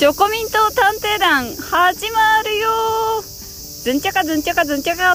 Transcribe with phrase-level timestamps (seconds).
[0.00, 2.70] チョコミント探偵団始まるよ。
[3.20, 5.14] ずんちゃかずんちゃかずんちゃか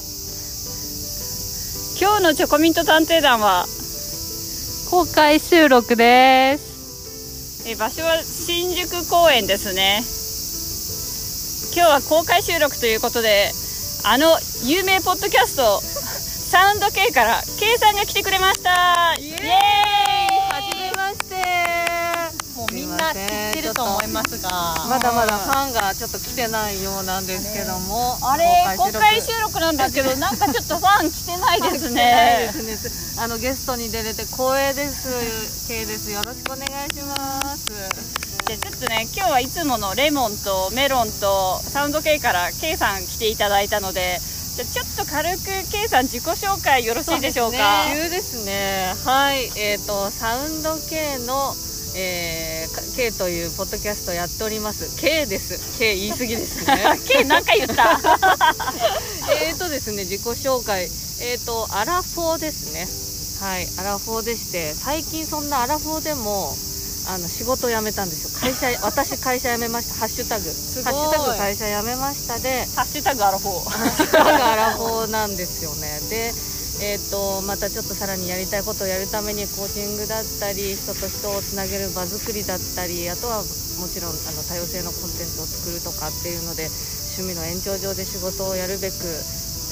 [1.99, 3.65] 今日のチョコミント探偵団は
[4.91, 7.67] 公開収録です。
[7.67, 10.03] え場所は新宿公園ですね。
[11.75, 13.49] 今日は公開収録ということで
[14.05, 19.15] あの有名ポッドキャストサウンド K から K さんが来てくれました。
[19.17, 21.35] イエーイはじめまして
[23.13, 24.49] もうみんな知すいませんってると思いますが。
[24.89, 28.45] まだまだファンがちょっと来てないようなんですけども、あれ
[28.77, 29.55] 公開収録。
[29.55, 32.51] なんですけどなんかちょっとファン来てないですね。
[32.53, 35.67] ですねあのゲストに出れて光栄です。
[35.67, 36.11] 系です。
[36.11, 37.71] よろしくお願いします。
[38.45, 44.19] じゃあちょっとね今日はいつものレモンとメロンとサウンド K から K さん来ていただいたので
[44.55, 47.85] じゃあちょっと軽く K さん自己紹介よろしいでしょうか？
[47.93, 48.93] 急ですね。
[49.05, 49.49] はい。
[49.57, 51.55] えっ、とサウンド K の
[51.97, 52.54] えー、か
[52.95, 54.95] K というポッドキャストやっております。
[55.01, 55.77] K です。
[55.77, 56.99] K 言い過ぎですね。
[57.05, 57.99] K 何回言った。
[59.43, 60.85] えーとですね自己紹介。
[61.19, 62.87] えーとアラフォーですね。
[63.45, 66.55] はいアラフォーでして最近そんなアラフォーでも
[67.09, 68.39] あの仕事を辞めたんですよ。
[68.39, 69.95] 会社 私会社辞めました。
[69.95, 70.45] ハッシュタグ。
[70.45, 72.65] ハッシュタグ会社辞めましたで。
[72.75, 73.69] ハッシュタグアラフォー。
[73.69, 75.99] ハッシュタグアラフォーなんですよね。
[76.09, 76.33] で
[76.81, 83.39] えー、とまたちょっとさらにやりたいことをやるためにコーチングだったり人と人をつなげる場作りだったりあとは
[83.79, 86.67] もちろんあの多様性のコンテンツを作るとかっていうので
[87.17, 88.95] 趣味の延長上で仕事をやるべく、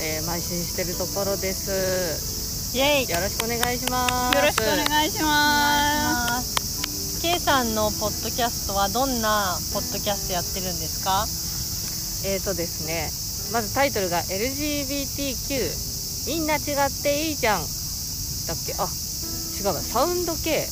[0.01, 2.73] えー邁進してるところです。
[2.75, 3.09] イエイ。
[3.09, 4.38] よろしくお願いします。
[4.38, 7.19] よろしくお願いします。
[7.19, 11.27] す K さんのポッドキャストはどんなポッドキャストやってるんですか？
[12.25, 13.11] えーとですね
[13.51, 15.92] まずタイトルが LGBTQ
[16.25, 16.63] みんな違っ
[17.03, 17.61] ていいじゃん。
[17.61, 18.73] だっけ？
[18.77, 18.88] あ
[19.59, 19.81] 違うわ。
[19.81, 20.67] サウンド系。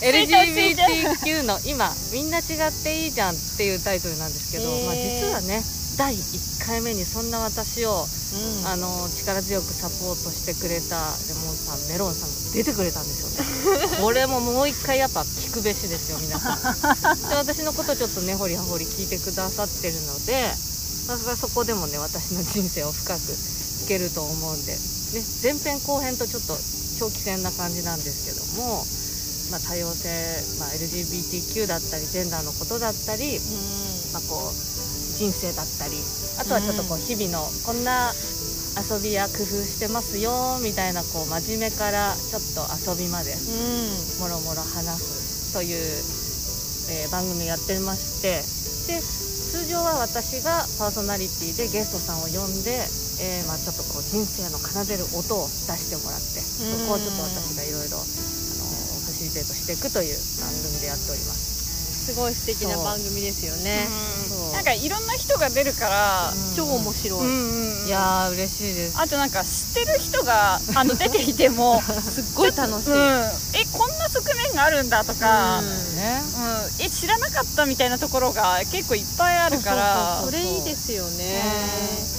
[0.00, 4.86] LGBTQ の今みんな違っていいじゃんっていうタイトルなんですけど、へー。
[4.86, 5.62] まあ、実はね
[5.98, 8.66] 第1回目にそんな私を、うん。
[8.66, 13.96] あの力強くサポートしてくれたレモンさんメロンさんが出てくれたんですよね。
[14.00, 16.62] これももう一回やっぱ聞くべしですよ皆さん。
[17.28, 20.54] で私のことちょっと根掘り葉掘り聞いてくださってるので
[21.38, 23.51] そこでもね私の人生を深く聞
[23.82, 24.78] けると思うんで、ね、
[25.42, 26.56] 前編後編とちょっと
[26.98, 28.84] 長期戦な感じなんですけども、
[29.50, 30.08] まあ、多様性、
[30.58, 33.38] まあ、LGBTQ だったりジェンダーのことだったり、
[34.12, 34.54] まあ、こう
[35.18, 35.98] 人生だったり
[36.38, 38.12] あとはちょっとこう日々のこんな
[38.72, 44.20] 遊びや工夫してますよみたいなこう真面目からちょっと遊びまでうん。
[44.20, 45.76] もろもろ話すという、
[46.90, 48.42] えー番組やってまして
[48.86, 49.00] で
[49.52, 52.88] 通常は私がパーソナリティでゲストさんを呼んで、
[53.20, 61.51] えーまあ、ちょっとこう人生の奏でる音を出してもらってそこをちょっと私がいろいろあのファシリテートしていくという番組でやっております。
[62.02, 63.86] すごい素敵な番組ですよね。
[64.52, 68.98] なんかいろんな人が出るから超面白い、いやー嬉しいです。
[68.98, 75.96] あとなんか知ってる人が あの出ていてもすっごい楽しい、うん、えこんな側面があるんだとか、ううん。
[75.96, 76.22] ね
[76.78, 80.22] え知らなかったみたいなところが結構いっぱいあるから。
[80.24, 81.42] それいいですよね。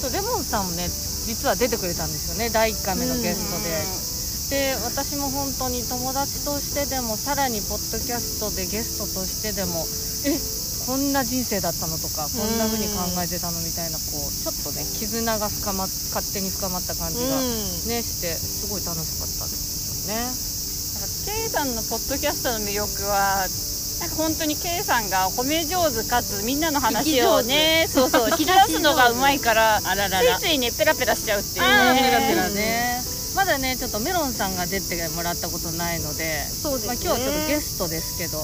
[0.02, 0.90] そうレモンさんもね
[1.26, 2.50] 実は出てくれたんですよね。
[2.50, 4.13] 第1回目のゲストで、
[4.54, 9.82] で私も本当に友達としてでもさらにポッドキャストでゲストとしてでも
[10.30, 10.38] え？
[10.86, 17.90] こんな人生だったのとかこんな風に考えてたのみたいなこうちょっとね絆が深ま勝手に深まった感じがうん。
[17.90, 20.30] ねしてすごい楽しかったですよね。
[21.26, 23.48] K さんのポッドキャストの魅力は
[24.02, 30.38] なんか本当に K さんが褒め上手かつみんなの話をねそうそう 引き出すのがうまいからあららら。
[30.38, 32.02] ついついねペラペラしちゃうっていうね。
[32.04, 33.03] ペラペラね
[33.36, 36.88] まだねちょっとメロンさんが出てもらったことないのでそうですね。
[36.88, 38.40] まあ、今日はちょっとゲストですけど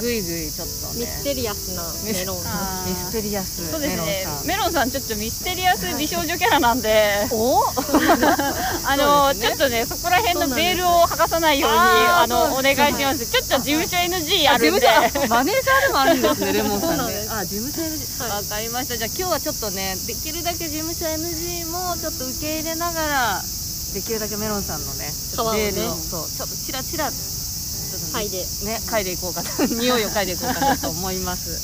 [0.00, 1.00] ぐいぐいちょっとね。
[1.00, 2.38] ミステリアスなメロン。
[2.46, 2.90] あー。
[2.90, 4.02] ミステリアスそうですね。
[4.02, 4.46] メロンさん。
[4.46, 7.28] メロンさんちょっとミステリアス美少女キャラなんで。
[7.30, 7.62] お
[8.86, 9.40] あの、ね。
[9.40, 13.26] ちょっとねそこら辺のベールを剥がさないようにあのお願いします。
[13.26, 14.88] ちょっと事務所 NG あるんで。
[14.88, 16.94] あ事務所あマネージャーでもあるんですねレモンさんね。
[16.94, 17.30] そうなんです。
[17.30, 18.96] あ事務所 NG わ、かりました。
[18.96, 23.44] じゃあ今日はちょっとねできるだけ事務所 NG もちょっと受け入れながら
[23.94, 25.70] できるだけメロンさんのね皮をね。
[25.70, 28.38] ベールをそうちょっとチラチラちょっとはいで。
[28.66, 31.56] ね嗅いでいこうかと 匂いを嗅いでいこうかなと思います。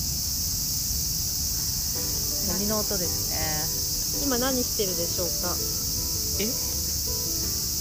[2.46, 4.24] セミの音ですね。
[4.24, 5.56] 今何してるでしょうか？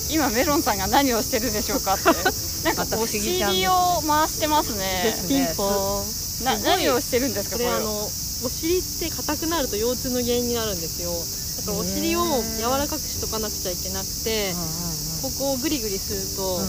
[0.10, 2.06] 今メロンさんが何をしてるでしょうかって。
[2.66, 5.16] なんかお尻を回してますね。
[5.28, 6.06] ピンポン。
[6.44, 8.10] 何をしてるんですかこれあの
[8.44, 11.12] お尻って硬くなると腰痛の原因になるんですよ
[11.60, 12.24] だからお尻を
[12.58, 14.54] 柔らかくしとかなくちゃいけなくて
[15.22, 16.68] ここをグリグリするとうん。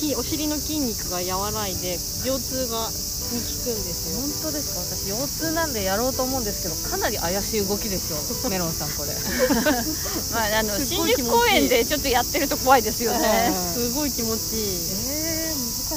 [0.00, 2.90] きお尻の筋肉が和らいで腰痛が
[3.32, 4.20] に効くんですよ。
[4.20, 4.80] 本当ですか？
[4.96, 8.18] 私腰痛なんでやろうと思うんですけどかなり怪しい動きですよ。
[8.50, 9.14] メロンさんこれ。
[10.34, 13.54] まあ、あの新宿公園でちょっとやってると怖いですよね。
[13.74, 14.64] すごい気持ちいい。
[15.06, 15.41] えー、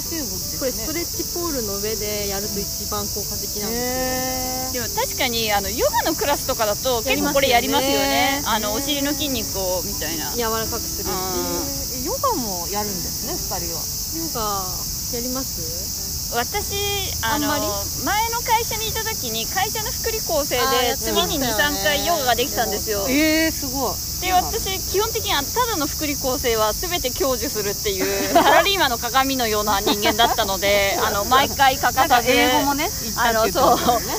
[0.02, 0.58] ですね。
[0.58, 8.42] これストレッチポールの上でやると一番効果的なんですよ、えでも確かにあのヨガのクラスとかだと結構これやりますよね。
[8.46, 10.32] あのお尻の筋肉をみたいな。
[10.32, 12.02] 柔らかくするっていう。
[12.02, 13.82] ー、ヨガもやるんですね2人は。
[14.16, 14.86] ヨガ
[15.18, 16.34] やります？
[16.34, 16.74] 私
[17.22, 18.04] あのあんまり？
[18.04, 21.78] 前の会社にいた時に会社の福利厚生でやってま月にしたよね。
[21.78, 23.06] 23回ヨガができたんですよ。
[23.08, 33.78] えー、すごいで私基本的にあただの福利厚生は全て享受するっていう サラリーマンの鏡のような人間だったのであの毎回欠かさず英語もねあのそう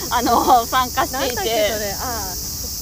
[0.10, 1.96] あの参加していて。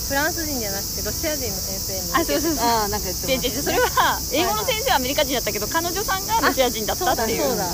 [0.05, 2.13] フランス人じゃなくてロシア人の先生に。
[2.13, 2.63] あそうそうそう。
[2.63, 7.41] ああなんか言ってそれは英語の先生はアメリカ人だったけど彼女さんがロシア人だったっていう。
[7.41, 7.67] そうだ。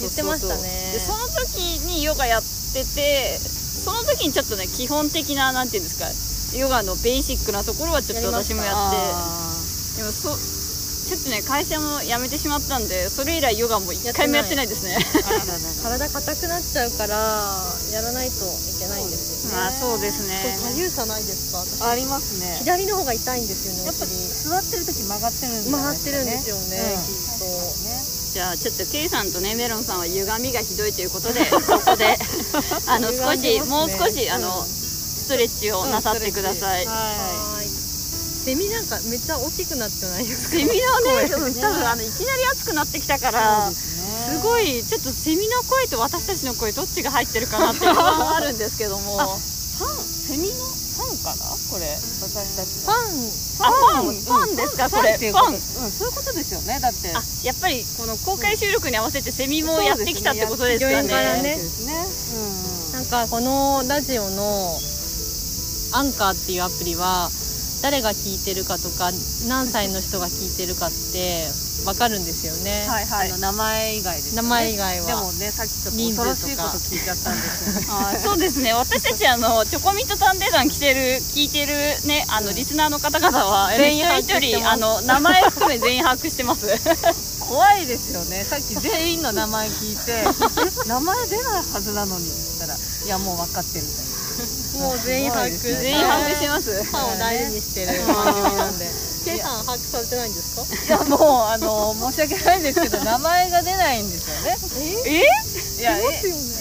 [0.00, 0.92] 言ってましたね。
[0.94, 2.42] でその時にヨガやっ
[2.72, 3.38] てて
[3.84, 6.06] その時にちょっとね基本的ななんていうんですか
[6.54, 8.96] ヨガのベーシックなところはちょっと私もやって。
[8.98, 9.52] あ
[9.96, 10.36] でもそ
[11.06, 14.98] ちょっとね会社も辞めてしまったんでそれ以来ヨガも一回もやってないですね。
[15.82, 17.62] 体硬くなっちゃうから
[17.92, 19.56] やらないといけないんですよね。
[19.56, 20.58] まあそうですね。
[20.60, 21.58] 左右差ないですか？
[21.58, 21.82] 私。
[21.82, 22.58] ありますね。
[22.58, 27.02] 左の方が痛いんですよねやっぱ座ってる時曲がってるんじゃない曲がってるんですよね、うん。
[27.02, 27.44] きっと。
[27.44, 28.04] ね
[28.34, 32.18] じゃあちょっと K さんとねメロンさんは歪みがひどいということでそこで
[32.86, 34.66] あの少し、もう少しあの、
[35.26, 37.66] ストレッチをなさってください、はい。
[37.66, 40.56] セミなんかめっちゃ大きくなってないですか？
[40.56, 40.74] セミの
[41.18, 41.26] ね
[41.60, 43.74] 多分あのいきなり暑くなってきたからね。
[43.74, 49.20] すごいちょっとセミの声と私たちの声どっちが入ってるかなっていう不安は あるんですけども。
[49.20, 51.44] あファンセミのファンかな？
[51.70, 53.66] これ私たちファン。
[53.66, 54.56] あファンファン。
[54.56, 54.88] ですか？
[54.88, 55.18] それ。
[55.18, 57.12] ファンうんそういうことですよねだって。
[57.14, 61.08] あやっぱりこの公開収録に合わせてセミもやってきたってことですかそうで
[61.58, 61.92] すね。
[61.92, 62.06] ね。
[62.36, 62.92] うん。
[62.92, 64.78] なんかこのラジオの
[65.96, 67.30] アンカーっていうアプリは
[67.82, 69.12] 誰が聞いてるかとか
[69.48, 71.48] 何歳の人が聞いてるかって
[71.84, 73.30] 分かるんですよね、はいはい。
[73.30, 74.48] あの名前以外ですよね。
[74.48, 75.06] 名前以外は。
[75.06, 77.86] でもねさっきちょっと恐ろしいこと聞いちゃったんですよね。
[77.92, 78.72] あーそうですね。
[78.74, 81.00] 私たちあのチョコミント探偵団来てる
[81.32, 81.72] 聞いてる
[82.04, 86.66] ねあのリスナーの方々は 全員一人あの名前含め全員把握してます。
[87.40, 88.44] 怖いですよね。
[88.44, 93.86] さっき全員の名前聞いてえ名前出ないはずなのにって言ったらいやもう分かってる
[94.76, 95.50] もう全員把握。
[95.50, 96.84] すごいですね全員把握してます。
[96.84, 98.86] ファンを大事にしてる番組なんで
[99.26, 100.62] K さん把握されてないんですか？
[100.62, 104.56] いやもうあの申し訳ないんですけど名前が出ないんですよね。
[105.06, 105.80] え？
[105.80, 106.02] いやえ？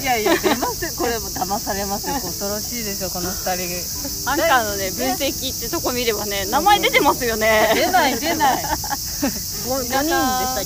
[0.01, 2.15] いやいや出ますこれも騙されますよ。
[2.15, 4.29] 恐ろしいですよこの二人。
[4.29, 7.71] アンカーのね分析ってとこ見ればね名前出てますよね。
[7.75, 8.63] 出ない出ない。
[8.63, 10.63] 5人でしたっ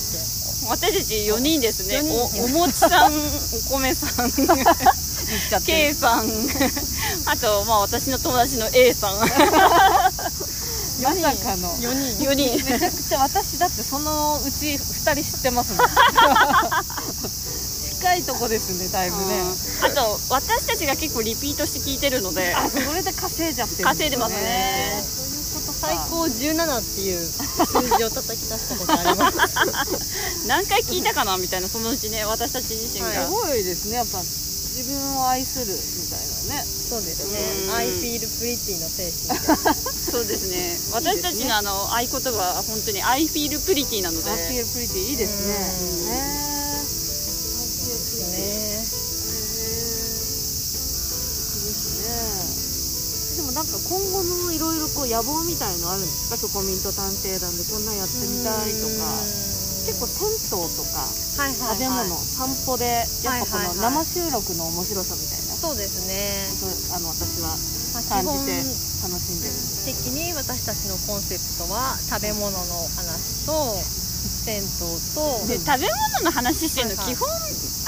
[0.68, 2.02] 私たち4人ですね。
[2.04, 3.16] おおもちさんお
[3.70, 4.30] 米さん
[5.30, 5.66] 言っちゃって。
[5.72, 6.26] K さん。
[7.26, 9.18] あとまあ私の友達の A さん。
[11.02, 11.72] まさかの。
[11.78, 12.28] 4人。
[12.28, 12.64] 4人。
[12.70, 15.86] めちゃくちゃ私だってそのうち2人知ってますもん。
[18.00, 19.42] 近いとこですねだいぶね。
[19.82, 22.54] あと私たちが結構リピートして聞いてるので。
[22.54, 25.04] あそれで稼いじゃってる稼いでますね。
[25.04, 25.86] そういうことか。
[25.88, 30.46] 最高17っていう数字を叩き出したことあります。
[30.46, 34.18] 何回聞いたかなみたいなそのうちね私たち自身が、すごいですねやっぱ
[34.80, 36.64] 自分を愛するみたいなね。
[36.64, 37.36] そうですね。
[37.68, 37.74] うん。
[37.76, 39.28] I feel pretty の精神。
[39.28, 39.36] で
[40.10, 40.80] そうですね。
[40.92, 44.30] 私たちのあの合言葉は本当に I feel pretty なので。
[44.30, 45.70] アピールプリティいいですね。
[45.80, 46.06] うん。
[46.08, 46.40] ね。
[48.32, 48.86] ね。
[51.60, 53.36] ですね。
[53.36, 56.38] でもなんか今後のいろいろこう野望みたいのあるんですか？
[56.38, 59.22] チョコミント探偵団でこんなんやってみたいとか
[59.86, 65.56] 結構銭湯とか食べ物、散歩でやっぱこの生収録の面白さみたいな。
[65.56, 66.48] そうですね。
[66.94, 67.56] あの私は
[67.94, 68.64] まあ感じて
[69.02, 73.76] 楽しんでるんです的に私たちのコンセプトは食べ物の話と
[74.44, 74.70] 銭湯
[75.14, 75.46] と。
[75.46, 75.88] で食べ
[76.20, 77.28] 物の話してるの基本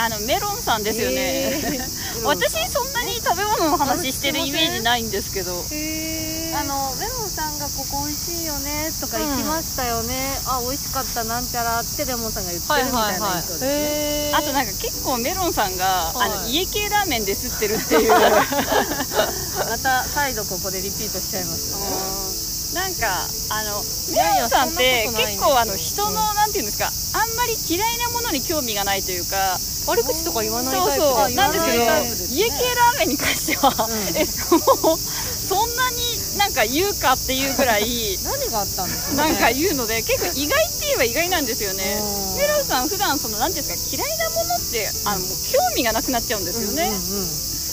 [0.02, 1.78] あのメロンさんですよね、へ
[2.24, 5.60] 私そんなに食べ物の話してるイメージないんですけど。
[5.70, 6.58] ー。
[6.58, 14.36] あのメロンさんがここ美味しいよねとか行きましたよね、あ美味しかったなんちゃらってレモンさんが言ってるみたいな印象ですね、 へー。
[14.38, 18.10] あとなんか結構メロンさんが、あのはい家系ラーメンですってるっていう。
[18.10, 22.32] また再度ここでリピートしちゃいますよね。
[22.74, 23.84] なんかあの
[24.16, 33.92] メロンさんって結構あの人のなんていうんですかあんまり嫌いなものに興味がないというか悪口とか言わないそうタイプそう言わなんですけど家系ラーメンに関しては、うん。
[34.16, 34.24] え
[34.84, 35.96] もうそんなに
[36.38, 39.10] なんか言うかっていうぐらい 何があったんですか？
[39.10, 41.98] ねなんか言うので結構意外って言えば意外なんですよね。
[42.00, 42.36] うん。
[42.36, 46.90] メロンさん普段そのなんていうんですか嫌いなものってあの興味がなくなっちゃうんですよね、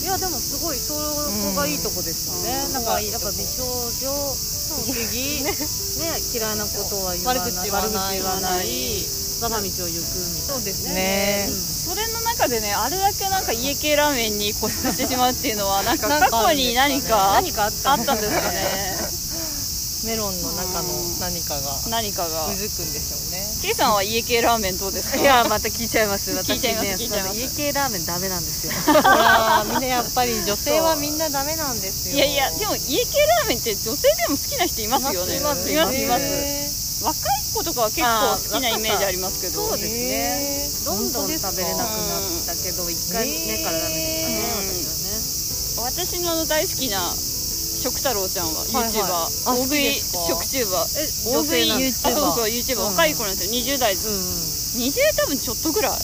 [0.02, 2.74] いやでもすごいそこがいいとこですよね、うん。
[2.74, 3.64] なんかやっぱ美少
[4.02, 5.56] 女不思議ね
[6.34, 7.92] 嫌いなことは言わない悪口言わない。
[7.92, 9.06] 悪口言わない。
[9.42, 11.50] 我が道を行くみたいなそうですね
[11.90, 19.20] それの中でねあれだけなんか家系ラーメンに固執してしまうっていうのは なんか過去に何か 何かあったあったんですかね。
[20.06, 22.48] メロンの中の何かが何かが。
[22.48, 23.46] うずくんでしょうね。
[23.62, 25.18] K さんは家系ラーメンどうですか？
[25.18, 26.32] いやまた聞いちゃいます。
[26.32, 27.36] 私聞いちゃいますね聞いちゃいます。
[27.36, 28.72] 家系ラーメンダメなんですよ。
[29.66, 32.16] みんなやっぱり女性はみんなダメなんですよ。
[32.16, 35.36] いやいやでも家系ラーメンって女性でも好きな人いますよね。
[35.36, 36.24] いますいますいます。
[36.24, 37.22] へ若い
[37.54, 39.68] 子とかは結構好きなイメージありますけど。
[39.70, 40.70] そうですね。
[40.86, 44.86] どんどん食べれなくなったけど一回目からダメでしたねうん私
[45.78, 45.92] はね。
[45.92, 47.00] 私の大好きな
[47.80, 49.96] 食太郎ちゃんは YouTuber、あ大食い
[50.28, 52.10] 食チューバーえ大食い女性なんですか？
[52.10, 52.86] あそうそう YouTuber、うん。
[52.92, 53.52] 若い子なんですよ。
[53.76, 54.12] 20代うんうん。
[54.84, 56.00] 20多分ちょっとぐらい。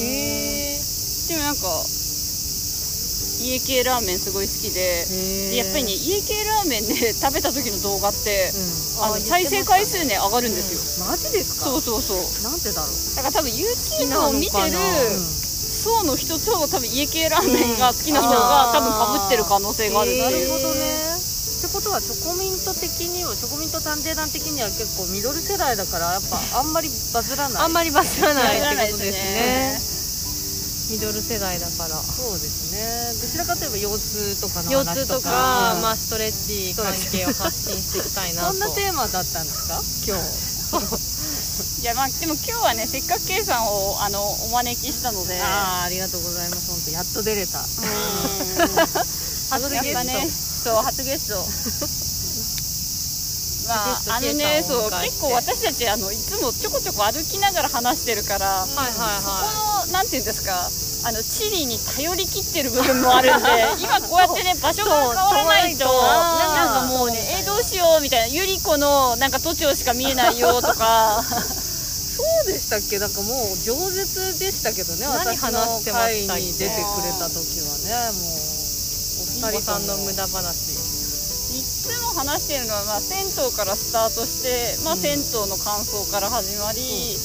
[0.00, 0.80] へ
[1.28, 1.62] でもなんか
[3.44, 5.04] 家系ラーメンすごい好きで
[5.52, 8.50] でやっぱりね家系ラーメンで食べた時の動画って、
[9.04, 11.66] あの再生回数ね上がるんですよ、マジですか？
[11.66, 12.18] そうそうそう。
[12.42, 12.90] なんでだろう？
[13.16, 14.78] だから多分 YouTube を見てる
[15.76, 21.14] 層の人と多分家系ラーメンが好きな人が多分かぶってる可能性があるってう、るほどね。
[21.14, 27.62] ってことはチョコミント的にはチョコミント探偵団的には結構ミドル世代だからやっぱあんまりバズらない。
[27.62, 29.93] あんまりバズらないバズらないってことですね
[30.90, 31.96] ミドル世代だから。
[32.02, 33.14] そうですね。
[33.20, 33.98] どちらかといえば腰
[34.36, 38.52] 痛とかの腰話とか痛とか、うんまあ、ストレッチ関係を発信していきたいなと。
[38.52, 39.82] そんなテーマだったんですか？
[40.06, 40.24] 今日。
[41.82, 45.40] いやまあでも今日はねせっかく K さんをあのお招きしたので。
[45.40, 46.66] ああありがとうございます。
[46.70, 47.60] 本当やっと出れた。
[47.60, 47.66] うん。
[49.50, 50.04] 初ゲスト。
[50.04, 50.30] ね
[50.64, 51.46] そう初ゲスト。
[53.68, 60.70] まああのねそう結構私たちあのいつもちょこちょこ歩きながら話してるから、はいはいこはのなんていうんですか？
[61.06, 63.48] あの地理に頼り切ってる部分もあるんで
[63.84, 71.22] 今こうやってね場所が変わらないとなんかもうねえどうしようみたいなゆり子のなんか都庁しか見えないよとか。
[72.16, 72.98] そうでしたっけ？
[72.98, 78.32] なんかもう饒舌でしたけどね何私の会に出てくれた時はねもう
[79.44, 80.70] おい二人さんの無駄話。
[81.54, 85.00] いつも話してるのは、まあ、銭湯からスタートして、まあ、うん。
[85.00, 87.16] 銭湯の感想から始まり、ね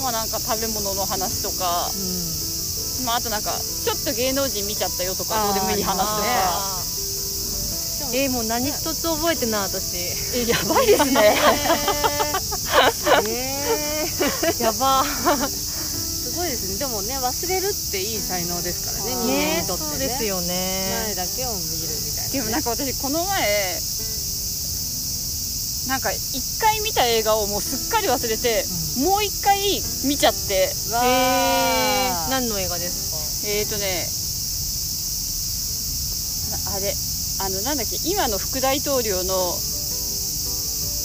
[0.00, 3.04] まあなんか食べ物の話とか、うん。
[3.04, 3.52] まあ、あとなんか
[3.84, 6.82] ちょっと芸能人見ちゃったよとかどうでもいい話とか。
[8.14, 9.96] えー、もう何一つ覚えてない私。
[10.36, 11.34] えやばいですね。
[13.26, 14.62] えー。
[14.62, 15.04] やば。
[15.04, 16.76] すごいですね。
[16.76, 19.90] でもね忘れるっていい才能ですからね人間ねにとってね。
[19.90, 23.80] そうですよ前ねだけを見るみたいな、ね、でもなんか私この前
[25.88, 28.64] なんか一回見た映画をもうすっかり忘れて、
[28.98, 29.58] もう一回
[30.04, 30.72] 見ちゃって。
[30.92, 31.04] わー。
[31.04, 32.30] へー。
[32.30, 34.06] 何の映画ですえーとね
[36.50, 36.94] なあれ
[37.40, 39.34] あのなんだっけ今の副大統領の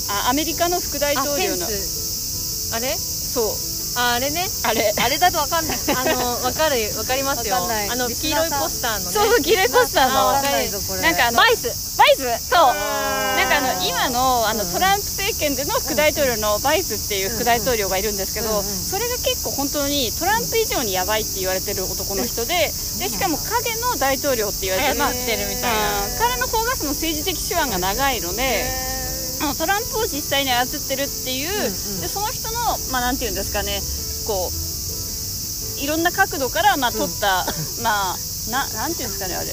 [0.09, 1.65] あアメリカの副大統領の。
[1.65, 2.71] ス。
[2.73, 2.95] あれ？
[2.95, 3.66] そう
[3.97, 4.45] ああれね。
[4.63, 4.93] あれ。
[4.95, 5.77] あれだとわかんない。
[5.97, 7.57] あのわかるわかりますよ。
[7.57, 9.11] あの黄色いポスターのね。
[9.11, 10.31] そうそう黄色いポスターの。
[10.33, 11.01] ないぞこれ。
[11.01, 11.97] なんかあのバイス。
[11.97, 12.21] バイス？
[12.21, 12.27] そう。
[12.27, 26.05] なんかあの今のあのうんトランプ政権での副大統領のバイスっていう副大統領がいるんですけど、それが結構本当にトランプ以上にやばいって言われてる男の人ででしかも影の大統領って言われて操ってるみたいな。
[26.05, 26.17] うん。
[26.19, 28.96] 彼の方がその政治的手腕が長いので、
[29.39, 32.01] へあのトランプを実際に操ってるっていう、うんうん。
[32.01, 33.81] でその人のまあなんていうんですかね
[34.25, 37.45] こういろんな角度からまあ撮った、
[37.83, 38.17] まあ
[38.49, 39.47] ななんていうんですかねあれ。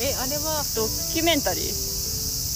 [0.00, 1.64] えあれはドキュメンタリー。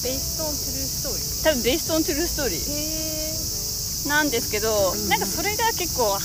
[0.02, 2.26] ベイストントゥルーストーリー多分ベーストントゥルー。
[2.26, 6.18] ストーリーへなんですけど、うんなんかそれが結構は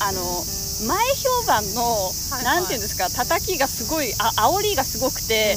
[0.00, 0.44] あの
[0.88, 5.56] 前評判の、はいなんていうんですか叩きがすごいあ煽りがすごくて、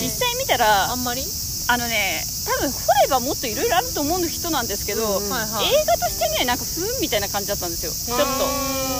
[0.00, 1.22] 実際見たあらんまり？
[1.68, 5.30] あのね多分掘ればもっといろいろあると思う人なんですけど、うんうん。
[5.30, 5.74] はいはい。
[5.74, 7.92] 映画としてねなんかふーんみたいな感じだったんですよ。
[7.92, 8.24] ちょっと。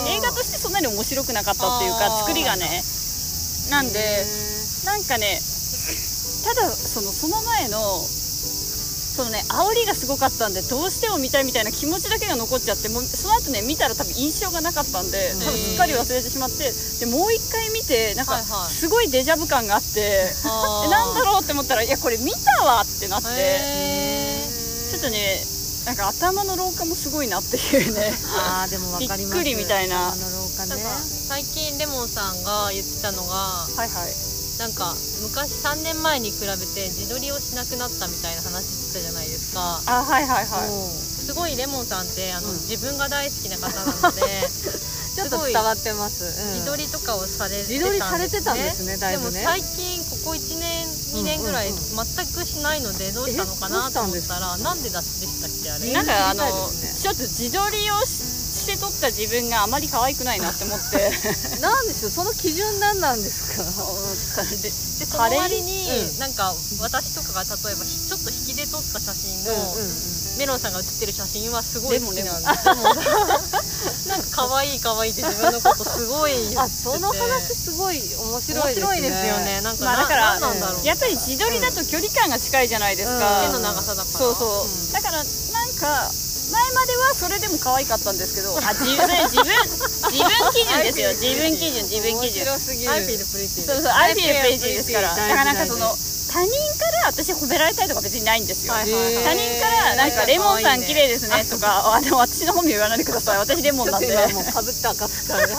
[0.09, 2.83] 映画としてそんなに面白くなかったっていうか作りがね。
[3.69, 4.25] なんで
[4.85, 5.39] なんかね
[6.43, 8.05] ただそのその前の
[9.15, 20.83] そのね煽りがすごかったんでどうしても見たいみたいな気持ちだけが残っちゃってもうその後ね見たら多分印象がなかったんで多分すっかり忘れてしまってでもう一回見てなんかすごいデジャブ感があって あー。
[20.83, 24.47] でなんだろうって思ったらいやこれ見たわってなってへ
[24.89, 25.45] ちょっとね
[25.85, 28.17] なんか頭の老化もすごいなっていうね。
[28.37, 29.19] あーでもわかります。
[29.19, 30.15] びっくりみたいな。
[30.77, 30.81] ね。
[31.27, 39.81] 最近レモンさんが言ってたのがはいはいなんか昔3年前に比べて自撮りをしなくなったみたいな話してたじゃないですか。
[39.85, 40.69] あはいはいはい。
[40.69, 42.55] すごいレモンさんってあの、うん。
[42.55, 44.21] 自分が大好きな方なので
[45.15, 46.53] ちょっと伝わってます、うん。
[46.53, 49.11] 自撮りとかをされてたんです、ね、自撮りされてたんですねね。
[49.11, 55.91] でも最近ここ1年2年ぐらい全くしないのでどうしたのかなと思ったらなんでだでしたっけあれ。
[55.91, 58.23] なんかあのちょっと自撮りをし
[58.63, 61.11] して撮った自分があまり可愛くないなって思って。
[61.59, 63.63] なんでしょうその基準何なんですか？
[64.43, 64.71] でで
[65.05, 66.17] その割に、うん。
[66.19, 69.75] なんか私とかが例えばひちょっと引きで撮った写真の、
[70.37, 72.83] レモンさんが写ってる写真はすごい好きなんですでも
[74.07, 78.91] なんか可愛い可愛いって自分のことすごいあその話すごい面白いですね。
[78.91, 79.61] 面白いですよね。
[79.61, 83.19] なんか、まあだからななんだろうやっぱり自撮りだと距離感が近いじゃないですうん。
[83.19, 84.17] か、手の長さだから。
[84.17, 84.91] そうそう、うん。
[84.91, 85.27] だからなん
[85.75, 86.11] か
[86.51, 88.57] 前まではそれでも可愛かったんですけど。
[88.57, 89.47] あ自分自分
[90.11, 91.09] 自分基準ですよ。
[91.13, 92.45] 自分基準自分基準。
[92.45, 92.91] 面白すぎる。
[92.91, 93.65] I Feel Pretty。
[93.65, 95.15] そうそう I Feel Pretty ですから。
[95.15, 99.23] だからなんかその大他人から私褒められたいとか別にないんですよ、はいはいはい。
[99.23, 103.37] 他人からなんか「レモンさん綺麗ですね」とかあでも私の本名言わないでください。
[103.37, 104.07] 私レモンなんで。
[104.33, 105.53] もうかぶった赤すからね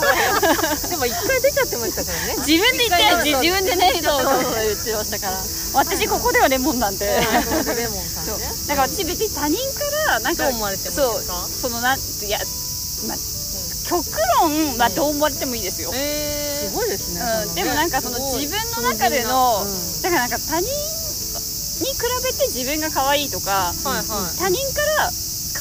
[0.89, 0.97] で。
[0.97, 2.35] も一回出ちゃってましたからね。
[2.39, 4.65] 自分で言って自自分でねそうそうそう。
[4.67, 5.43] 言ってましたから。
[5.75, 7.05] 私ここではレモンなんで。
[7.07, 11.33] レモンさんねだから私別に他人からなんかどう思われてもいいですか？
[11.33, 12.39] そうそのなんいや、
[13.07, 13.17] まあ、
[13.87, 14.05] 極
[14.41, 20.01] 論、まあ、どう思われてもいいですよ、えすごいですねうん、でもなんかその自分の中での、うん。
[20.01, 24.37] だからなんか他人に比べて自分が可愛いとかー、はいはい。
[24.37, 25.11] 他人から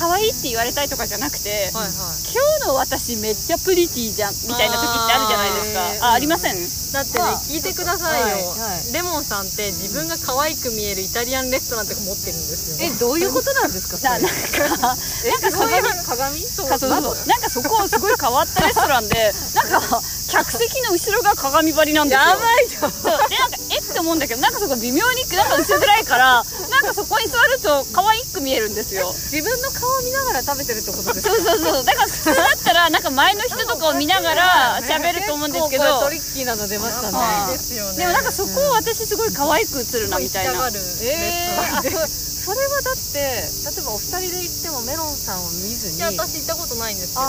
[0.04, 1.92] 可愛いって言われたいとかじゃなくて、はいはい。
[2.28, 6.08] 今日の私めっちゃプリティじゃんみたいな時ってあるじゃないですか。
[6.08, 6.60] あありません？
[6.92, 8.92] だってね、まあ聞いてくださいよ、はいはい。
[8.92, 12.76] レモンさんって自分が可愛く見えるイタリアンレストランとか持ってるんですよ。
[12.84, 14.20] えどういうことなんですかそれ？
[14.20, 16.38] ななんかえなんかそういう鏡鏡？
[16.44, 22.28] そうかそうそうなんかそこすごい変わったレストランでなんか客席の後ろが鏡張りなんですよ。
[22.28, 23.80] やばいじゃんそうでなんかえ？
[23.80, 29.08] って思うんだけどなんかそこ微妙になんか薄暗いからなんかそこに座ると可愛く見えるんですよ。
[29.14, 31.34] 自分の顔を見ながら食べてるってことですか？
[31.34, 31.84] そうそうそう。
[31.84, 35.84] だから普通だったらなんか前の人とかを見ながら 喋ると思うんですけど。
[35.84, 37.98] 結構これトリッキーなの出ましたねですよね。
[37.98, 40.70] でもなんかそこを私すごい可愛く映るなみたいな。
[40.72, 45.96] そそれはだって例えばお二人で行ってもメロンさんを見ずに。
[45.96, 47.22] いや私行ったことないんですけど。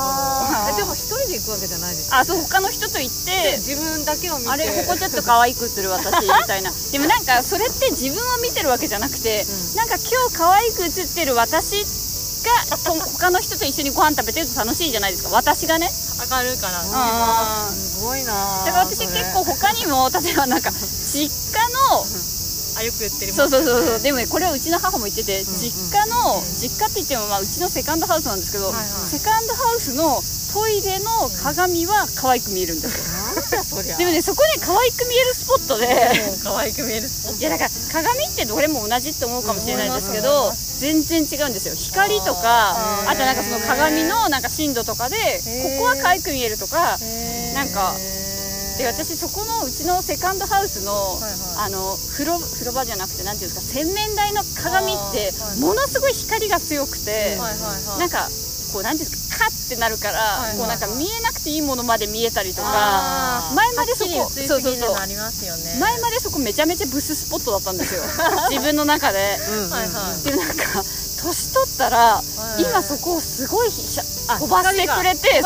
[0.76, 4.50] でも一人で行くわけじゃないですあそう他の人と行って自分だけを見て。
[4.52, 6.74] あれここちょっと可愛く映る私みたいな。
[6.92, 9.76] でもなんかそれって自分を見てるわけじゃなくて、うん。
[9.78, 11.86] なんか今日可愛く映ってる私が
[12.84, 15.30] と他の人と一緒にご飯食べてると楽しいじゃないですか。
[15.30, 15.90] 私がね。
[16.22, 21.60] 上がるからすごいなだから私結構他にも 例えばなんか実家
[21.92, 22.06] の
[22.78, 24.00] あよく言ってるそうそうそうそう。
[24.02, 28.86] でもねこれはうちの母も言ってて、ん実家の実家って言ってもまあうちのセカンドハウスなんですけど、はいはい。
[29.10, 30.22] セカンドハウスの
[30.54, 32.98] トイレの鏡は可愛く見えるんです。
[32.98, 33.04] よ
[33.98, 35.86] でもねそこね可愛く見えるスポットで。
[36.44, 41.76] 可愛く見えるスポッいやだから鏡ってどれも同じって思うかもしれないですけど、全然違うんですよ。
[41.76, 45.16] 光とかあとなんかその鏡のなんか深度とかで
[45.78, 46.98] ここは可愛く見えるとか
[47.54, 47.96] なんか
[48.78, 58.00] で私そこのうちのセカンドハウスの,、はいあの風呂風呂場じゃなくてなんていうんですか洗面台の鏡ってものすごい光が強くて、はいはいはい。
[58.00, 58.30] なんか
[58.76, 65.80] こうなんていうんですかカッてなるから、こうなんか見えなくていいものまで見えたりとか前までそこはっきり映りすぎるのありますよね。
[65.80, 68.04] 前までそこめちゃめちゃブススポットだったんですよ
[68.52, 69.40] 自分の中で。
[69.50, 69.70] うん。
[69.70, 70.28] はいはい。
[70.28, 70.84] でもなんか
[71.24, 72.24] 年取ったら、
[72.58, 75.42] い今そこをすごい飛ばしてくれて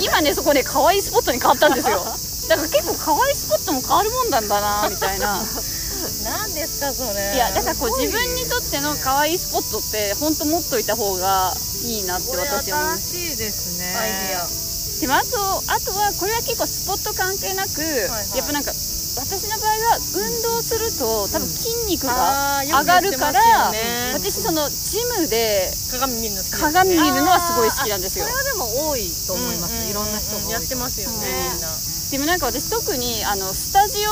[0.00, 2.04] 今ねそこね可愛いスポットに変わったんですよ。
[2.48, 5.40] だから結構可愛いスポットも変わるもんなんだなみたいな
[6.24, 7.34] 何ですかそれ。
[7.34, 13.94] いやだからこう自分にとっての可愛いスポットって本当持っといた方がいいなって私は思う新しいですね。
[13.96, 14.64] アイディア。
[15.00, 18.72] でもあとあとはこれは結構スポット関係なく、はいやっぱなんか
[19.16, 24.12] 私の場合は運動すると多分筋肉が上がるから、言ってますよね。
[24.14, 26.58] 私そのジムで鏡見るの好きね。
[26.58, 28.26] 鏡見るのはすごい好きなんですよ。
[28.26, 29.90] それはでも多いと思います、うん。
[29.90, 31.68] いろんな人が多いやってますよねねみんな。
[32.10, 34.10] でもなんか私特にあのスタジオ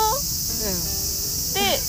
[0.62, 0.70] で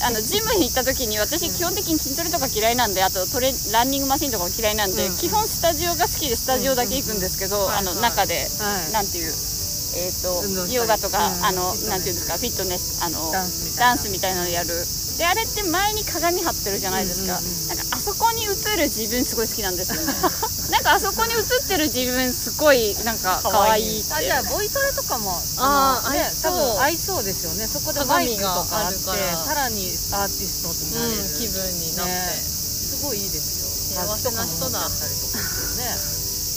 [0.02, 5.16] あのジムに行った時に私基本的に筋トレとか嫌いなんであとトレランニングマシンとかも嫌いなんで、うん。
[5.16, 8.92] 基本スタジオが好きでスタジオだけ行くんですけど、あの中で、はい。
[8.92, 9.32] なんていう
[9.96, 10.74] えー、と運動したり。
[10.74, 13.86] ヨガとか、うんあのなんていうんですかフィットネスあのダンスみたいな。
[13.86, 14.68] ダンスみたいなのやる。
[15.18, 20.02] であれって前に鏡張ってるじゃないですか、うんうんうんなんかあそこに映る自分すごい好きなんですよ。
[20.02, 20.12] ね
[20.70, 24.14] なんかあそこに映ってる自分すごいなんか可愛いって。
[24.14, 27.66] あじゃあボイトレとかもあーのね多分合いそうですよね。
[27.66, 32.18] そこでマイクとかあってさらにアーティストになれる、うん気分になって、ね
[32.94, 34.00] すごいいいですよ。
[34.06, 34.86] 幸せな人だ。
[34.86, 35.96] ったりとかね。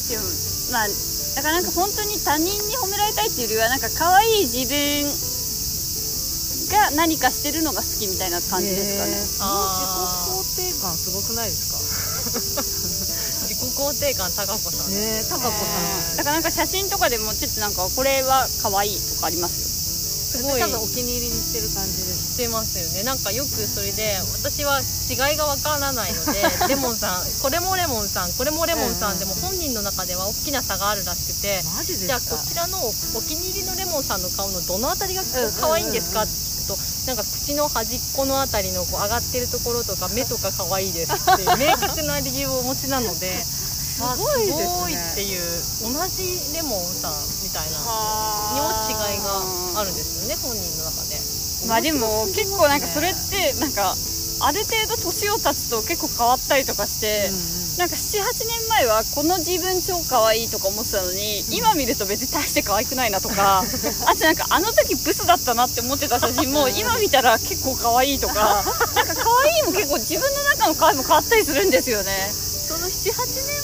[0.09, 0.23] でも
[0.71, 0.87] まあ
[1.35, 5.03] だからなんか本当に他人に褒められたいっていうよりはなんか可愛い自分
[6.71, 9.19] が何かしてるのが好きみたいな感じですかね、へー。
[9.19, 12.76] 自己肯定感すごくないですか？
[13.77, 14.91] 肯定感高子さん。
[14.91, 16.17] ねえ高子さん。
[16.17, 20.61] だからなんか写真とかでもちょっとなんかこれは可愛いとかありますよすごい。
[20.61, 22.33] 多分お気に入りにしてる感じです。
[22.33, 23.03] してますよね。
[23.03, 27.25] なんかよくそれで私は違いがわからないので レモンさん。
[27.41, 28.33] これもレモンさん。
[28.33, 29.19] これもレモンさん。
[29.19, 31.61] でも本人の中では大きな差があるらしくて。
[31.75, 32.19] マジですか？
[32.19, 32.77] じゃあこちらの
[33.13, 35.23] お気に入りのレモンさんの顔のどのあたりが
[35.61, 36.23] 可愛いんですか？
[36.23, 43.45] って聞くとなんか口の端っこのあたりのこう上がってるところとか目とか可愛いですっていう 明確な理由をお持ちなので。
[43.97, 44.67] すごいですね。
[44.67, 47.77] すごいっていう同じレモンさんみたいな
[48.53, 51.17] にも違いがあるんですよね本人の中で。
[51.67, 53.95] まあでも結構なんかそれってなんか
[54.39, 57.31] ある程度年を経つと結構変わったりとかして、
[57.77, 63.65] なんか78年前はこの自分超可愛いとか思ってたのに今見ると別に大して可愛くないなとか
[64.05, 68.63] あとなんかあの時ブスだったなって思ってた写真も今見たら結構可愛いとか
[68.95, 72.31] なんか可愛いも結構自分の中の可愛いも変わったりするんですよね。
[72.67, 73.56] その78年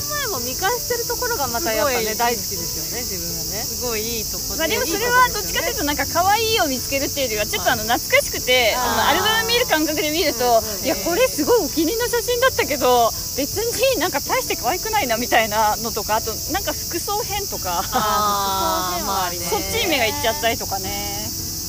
[0.44, 3.64] 見返してるところがまたやっぱね大好きですよね自分がね。
[3.64, 17.84] すごいいいとこまあ、でもそれはどっちかというとなんか可愛いを見つけるっていうよりはちょっとあの懐かしくてあのアルバム見る感覚で見るといやこれすごいお気に入りの写真だったけど別になんか大して可愛くないなみたいなのとかあとなんか服装変とか。
[17.92, 19.38] あーまあね。
[19.38, 20.90] そっちに目がいっちゃったりとかね。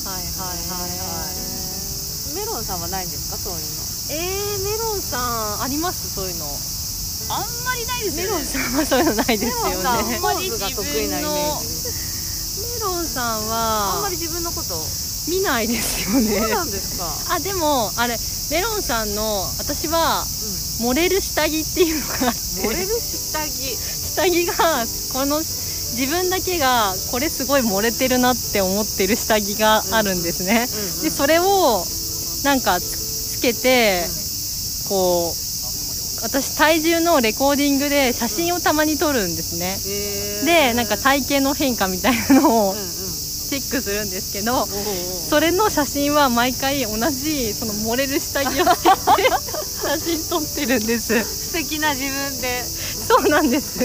[0.04, 1.24] はいはいはいは
[2.32, 2.34] い。
[2.34, 3.36] メロンさんはないんですか？
[3.38, 3.64] そういうの。
[4.10, 6.14] えー、メロンさんあります？
[6.14, 6.46] そういうの
[7.28, 8.22] あんまりないですよね。
[8.22, 9.68] メロンさんはそういうのないですよね。
[9.68, 11.28] メロンさんメポーズが得意なイメ
[12.80, 14.84] ロンさんあんはまり自分のこと。
[15.26, 17.34] 見ないですよそうねなんですか。
[17.34, 18.18] あでもあれ
[18.50, 20.22] メロンさんの私は
[20.80, 22.38] 漏れる下着っていうのがあって。
[22.60, 23.50] 漏れる下着。
[23.50, 24.54] 下着が
[25.12, 31.84] この自分だけがこれすごい漏れてるなって思ってる下着があるんですね、うんうんでそれを
[32.44, 34.04] なんかつつけて
[34.88, 35.43] こう
[36.24, 39.76] 私体重のレコーディングで写真をたまに撮るんですね。
[40.46, 49.30] でなんか体型の変化みたいなのをチェックするんですけどそれの写真は毎回同じその漏れる下着をつけて
[49.84, 51.22] 写真撮ってるんです。
[51.24, 52.64] 素敵な自分で。
[53.06, 53.78] そうなんです。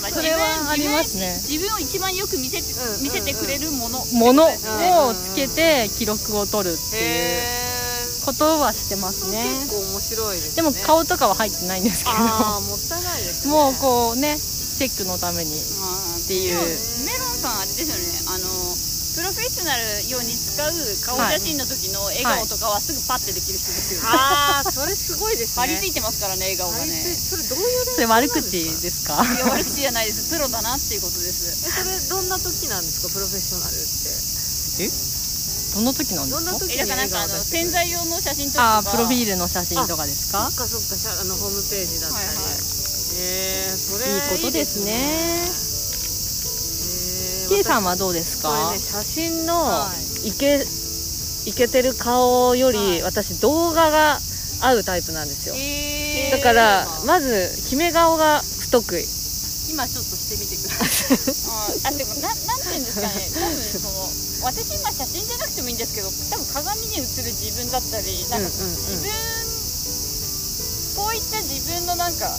[0.00, 1.42] まあそれはありますね。
[1.48, 2.62] 自分を一番よく見せ
[3.02, 4.06] 見せてくれるもの。
[4.12, 7.71] ものをつけて記録を取るっていう
[8.24, 9.44] ことはしてますね。
[9.66, 10.56] 結構面白いですね。
[10.56, 13.54] でも顔とかは入ってないんですけああもったいないですどね。
[13.54, 15.50] もうこうねチェックのために。
[15.50, 16.56] っていう。
[17.04, 18.02] メロンさんあれですよね。
[18.34, 18.46] あの
[19.12, 20.72] プロフェッショナル用に使う
[21.04, 24.00] 顔写真の時の笑顔とかはすぐパッてできる人ですよ。
[24.08, 25.54] ね、ああそれすごいですね。
[25.60, 26.86] 張り付いてますからね笑顔がね。
[26.96, 28.40] それどういうそれ悪口
[28.80, 29.20] ですか？
[29.22, 30.30] いや悪口じゃないです。
[30.30, 31.44] プロだなっていうことです。
[31.66, 33.08] えそれどんな時なんですか？
[33.10, 34.88] プロフェッショナルって
[35.74, 36.40] どの時なんですか？
[36.40, 38.76] どんな時にえだからなんかあの潜在用の写真とか。
[38.76, 40.50] ああプロフィールの写真とかですか？
[40.50, 42.44] そっかそっかあのホームページだったり、はいはい。
[43.14, 44.92] えー、それいいことですね。
[44.92, 45.62] えー
[47.48, 49.92] K さんはどうですこれかね写真のは
[50.24, 50.28] い。
[50.28, 50.64] いけ、
[51.44, 53.02] い、けてる顔より、はい。
[53.02, 54.20] 私動画が
[54.62, 59.04] 合うタイプなんですよ、えだからまず決め顔が不得意。
[59.68, 61.18] 今ちょっとしてみてください。
[61.88, 63.30] ああでもななんていうんですかね。
[63.34, 64.08] 多分その
[64.42, 69.08] 私今写真じゃなくてもいいんですけど多分鏡に映る自分だったりなんか自分、
[70.96, 72.38] こういった自分のなんか好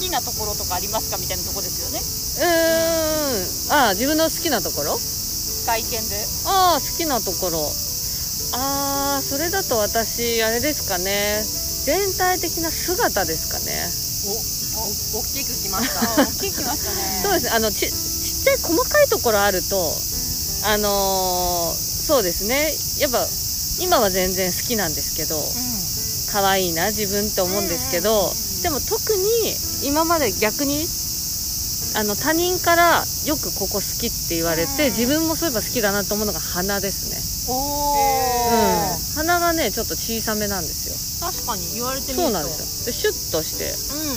[0.00, 2.00] きなところとかありますかみたいなところですよね。
[2.00, 3.72] うーん。
[3.72, 4.98] ああ自分の好きなところ？
[4.98, 6.26] 外見で。
[6.46, 7.72] ああ好きなところ。
[8.52, 11.42] ああそれだと私あれですかね。
[11.84, 13.90] 全体的な姿ですかね。
[15.14, 17.20] お大きくきましあ 大きいきましたね。
[17.22, 17.50] そうですね。
[17.52, 17.90] あのちちっ
[18.44, 19.96] ちゃい細かいところあると
[20.66, 22.70] あのーそうですね。
[23.02, 23.26] やっぱ
[23.82, 25.34] 今は全然好きなんですけど
[26.32, 28.30] 可愛いな自分って思うんですけど、
[28.62, 30.86] でも特に今まで逆に
[31.98, 37.18] あの他人からよくここ好きって言われて、自分もそういえば好きだなと思うのが鼻ですね。
[37.50, 38.94] おうん。
[38.94, 40.94] お、鼻がねちょっと小さめなんですよ。
[41.26, 42.22] 確かに言われてみると。
[42.22, 42.86] そうなんですよ。
[42.86, 44.16] でシュッとしてうん。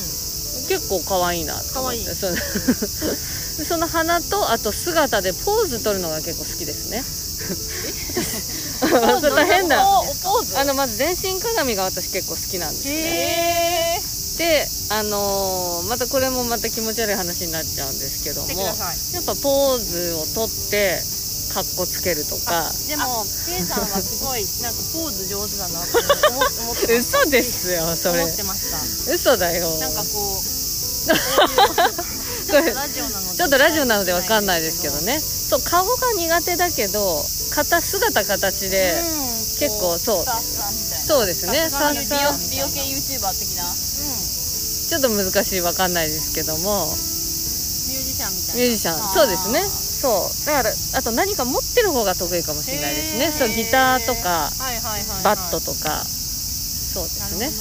[0.69, 2.05] 結構可愛いなと思って。
[2.05, 2.15] 可愛い。
[2.15, 2.35] そう
[3.59, 7.03] でその鼻とあと姿でポーズ取るのが結構好きですね。
[8.79, 9.85] それ大変だ。
[10.55, 14.01] あのまず全身鏡が私結構好きなんですね。
[14.37, 21.03] であのーまたこれもまた気持ち悪い話になっちゃうんですけどもやっぱポーズを取って
[21.53, 22.71] かっこつけるとか。
[22.87, 27.19] でも K さんはすごいなんかポーズ上手だなって思って思ってました。
[27.19, 28.23] 嘘ですよそれ。
[28.23, 29.13] 思ってました。
[29.13, 29.69] 嘘だよ。
[29.79, 30.41] なんかこ
[32.15, 32.15] う
[33.37, 35.19] ちょっとラジオなのでわかんないですけどね。
[35.19, 39.01] そう顔が苦手だけど型姿形で
[39.59, 40.25] 結構そう
[41.07, 41.69] そうですね。
[41.69, 43.65] さっ美さ容美容系 YouTuber 的な？
[44.89, 46.85] ちょっと難しいわかんないですけども。
[46.85, 49.13] ミュージシャンみたミュージシャン。
[49.13, 49.63] そうですね。
[49.63, 50.45] そう。
[50.45, 53.31] だからあと何か持ってる方が得意かもしれないですね。
[53.37, 54.51] そうギターとか
[55.23, 56.05] バットとか。
[56.93, 57.49] そうですね。
[57.49, 57.53] ね。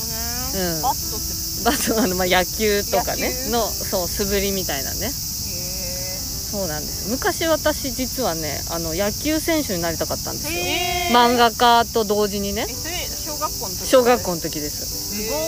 [0.54, 0.82] うん。
[0.82, 5.10] バットってバットあの、まあ、野球とかねのそう素振りみたいなね。
[6.50, 7.08] そうなんです。
[7.10, 10.58] 昔私実はねあの野球選手になりたかったんですよ。
[11.12, 12.66] 漫画家と同時にね。
[13.22, 13.86] 小学校の時？
[13.86, 14.86] 小学校の時です。
[14.86, 15.38] すごい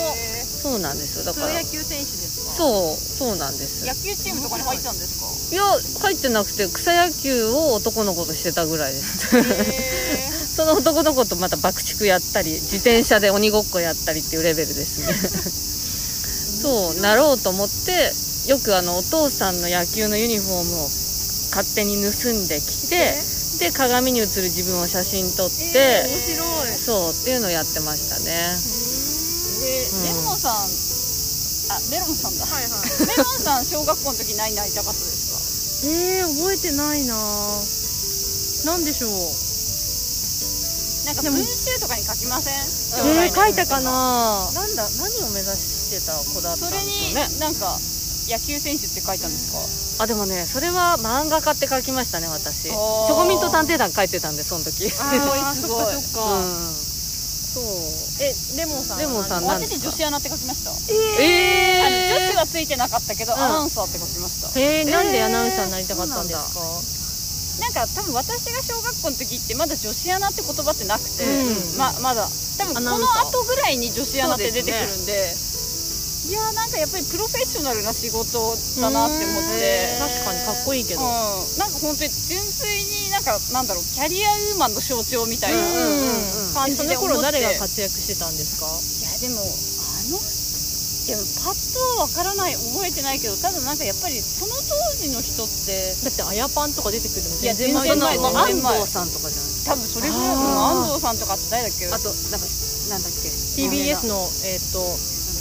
[0.63, 1.25] そうなんですよ。
[1.25, 2.53] だから野球選手ですか？
[2.53, 3.87] そうそうなんです。
[3.87, 5.21] 野球チームとかに入ってたんです
[5.51, 5.55] か？
[5.55, 5.65] いや
[6.03, 9.39] 入ってなくて草野球を男の子としてたぐらいです。
[9.39, 9.41] へ
[10.55, 15.07] その男の子とまた爆竹やったり自転車で鬼ごっこやったりっていうレベルですね
[16.61, 18.13] そうなろうと思って
[18.51, 20.89] よくあのお父さんの野球のユニフォームを
[21.51, 23.15] 勝手に盗んできて
[23.61, 26.73] で鏡に映る自分を写真撮って、面白い。
[26.73, 28.57] そうっていうのをやってましたね。
[29.61, 30.17] でうん。
[30.17, 32.73] レモンさんあメロンさんだはいはい。
[33.05, 37.15] メロンさん小学校の時何になりたかったですえー、覚えてないな。
[38.65, 39.11] なんでしょう。
[39.11, 39.17] か
[41.07, 42.55] なんか文集とかに書きません？
[42.55, 44.51] えー、書いたかな。
[44.55, 47.77] なんだ何を目指してた子だったんそれにでしょうねなんか
[48.31, 50.05] 野球選手って書いたんですか？
[50.05, 52.63] あでもねそれは漫画家って書きましたね私。
[52.63, 54.87] チョコミント探偵団書いてたんでその時。
[54.87, 56.75] あーすごいそっかそっか、うん
[57.51, 57.65] そう。
[58.23, 60.71] えレモンさんはレモンさんなんです私か女子アナって書きました、
[61.19, 64.61] えあの女子はついてなかったけど、んアナウンサーって書きました。
[64.61, 66.61] えー、なんでアナウンサーになりたかったんですか、
[67.67, 71.79] なんか多分私が小学校の時ってまだ女子アナって言葉ってなくて、うん。
[71.79, 72.29] ままだ。
[72.59, 75.35] 多分この後ぐらいに女子アナって出てくるんで
[76.31, 79.99] いやーなんかやっぱりプロフェッショナルな仕事だなって思って。
[79.99, 85.59] 確かにかっこいいけど、うん、なんか本当に純粋になんかなんだろうキャリアウーマンの象徴みたいな
[86.55, 87.19] 感じそで思って。
[87.19, 88.71] の頃誰が活躍してたんですか？
[88.71, 88.71] い
[89.27, 89.47] やでもあ
[90.07, 90.23] の
[91.11, 99.51] でもパッとはわからない覚えてないけどただなんかやっぱりその当時の人ってだってあやパンとか出てくるのいや全然前全然前だ安全然前藤さんとかじゃない？
[99.67, 100.37] 多分それぐらいあー。
[100.37, 101.87] うん安藤さんとかって誰だっけ？
[101.91, 102.47] あとなんか
[102.95, 104.87] なんだっけ？TBS のえっ、と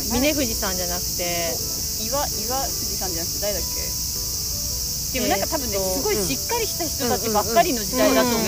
[0.09, 1.53] 峰藤さんじゃなくて。
[1.99, 2.15] 岩
[2.47, 5.19] 岩藤さんじゃなくて誰だっけ？
[5.19, 8.47] でもなんか多分ねすごいしっかりした人たちばっかりの時代だと思う、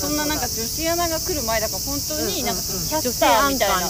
[0.00, 3.86] そんななんか女子アナが来る前だから本当になんかそのキャ女スターみたいな。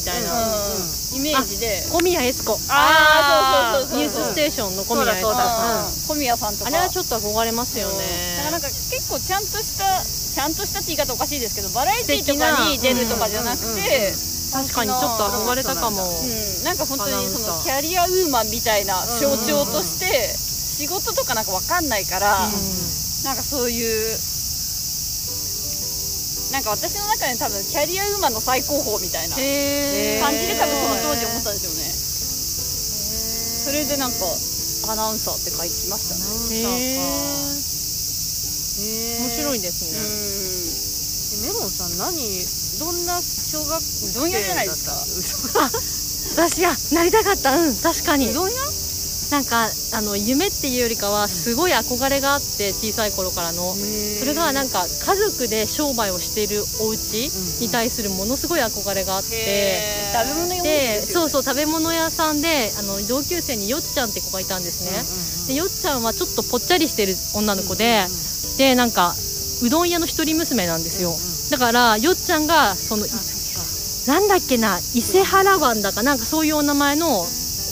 [1.17, 1.87] イメージで。
[1.89, 2.59] 小宮悦子。
[2.69, 6.67] あーそうそうそうそうニュースステーションの小宮悦子小宮さんとか。
[6.67, 8.37] あれはちょっと憧れますよね。
[8.37, 14.13] だからなんか結構ちゃんとしたちゃんとしたって言い方おかしいですけどバラエティとかに出るとかじゃなくて、
[14.53, 20.07] 確かにちょっと憧れたかも、うん、なんか本当にそのキャリアウーマンみたいな象徴として
[20.37, 22.39] 仕事とかなんかわかんないから、
[23.25, 24.17] なんかそういう
[26.53, 29.45] なんか私の中で多分キャリアウーマンの最高峰みたいな感
[30.33, 31.93] じで多分その当時思ったんですよね。
[33.69, 34.17] それでなんか
[34.93, 36.25] アナウンサーって書きましたね。
[38.79, 42.15] 面白いいですね、うメロンさん何
[42.79, 45.61] どんな小学生うどん屋じゃないですか？
[45.61, 45.71] か
[46.35, 47.57] 私がなりたかった。
[47.57, 48.31] うん確かに。
[48.31, 48.57] うどん屋
[49.31, 53.75] なんかあの夢っていうよりかはすごい憧れがあって小さい頃からの。
[53.75, 57.29] それがなんか家族で商売をしているお家
[57.61, 59.93] に対するものすごい憧れがあって。
[60.15, 64.81] 食べ物屋でそううそう食べ物屋さんであの同級生によっちゃんって子がいたんです
[65.47, 68.07] ね、でよっちゃんはちょっとぽっちゃりしてる女の子で、
[68.57, 69.15] でなんか
[69.63, 71.13] うどん屋の一人娘なんですよ、
[71.51, 73.07] だからよっちゃんがその
[74.07, 77.27] なんだっけな伊勢原湾だかなんかそういうお名前の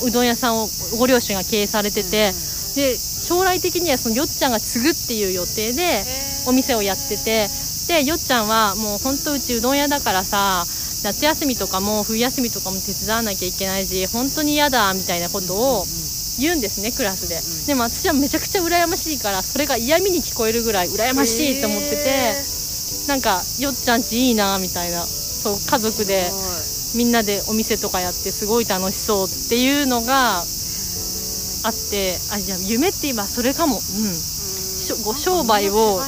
[0.05, 2.33] うどん屋さんをご両親が経営されてて、
[2.77, 6.05] で将来的にはそのよっちゃんが継ぐっていう予定で
[6.47, 7.49] お店をやってて
[7.89, 10.65] でよっちゃんはもう本当うちうどん屋だからさ
[11.03, 15.85] 夏休みとかも冬休みとかも手伝わなきゃいけないし本当に嫌だみたいなことを
[16.39, 22.66] 言うんですねクラスで、でも私はめちゃくちゃ羨ましいからそれが嫌味に聞こえるぐらい羨ましいと思ってて
[23.07, 25.03] なんかよっちゃんちいいなみたいな。
[25.03, 26.31] そう家族で
[26.97, 30.45] みんなでお店とかやってすごい楽しそうっていうのがあっ
[31.91, 33.77] てあじゃあ夢って今それかも。
[33.77, 34.37] うん。
[35.05, 36.01] ご商売を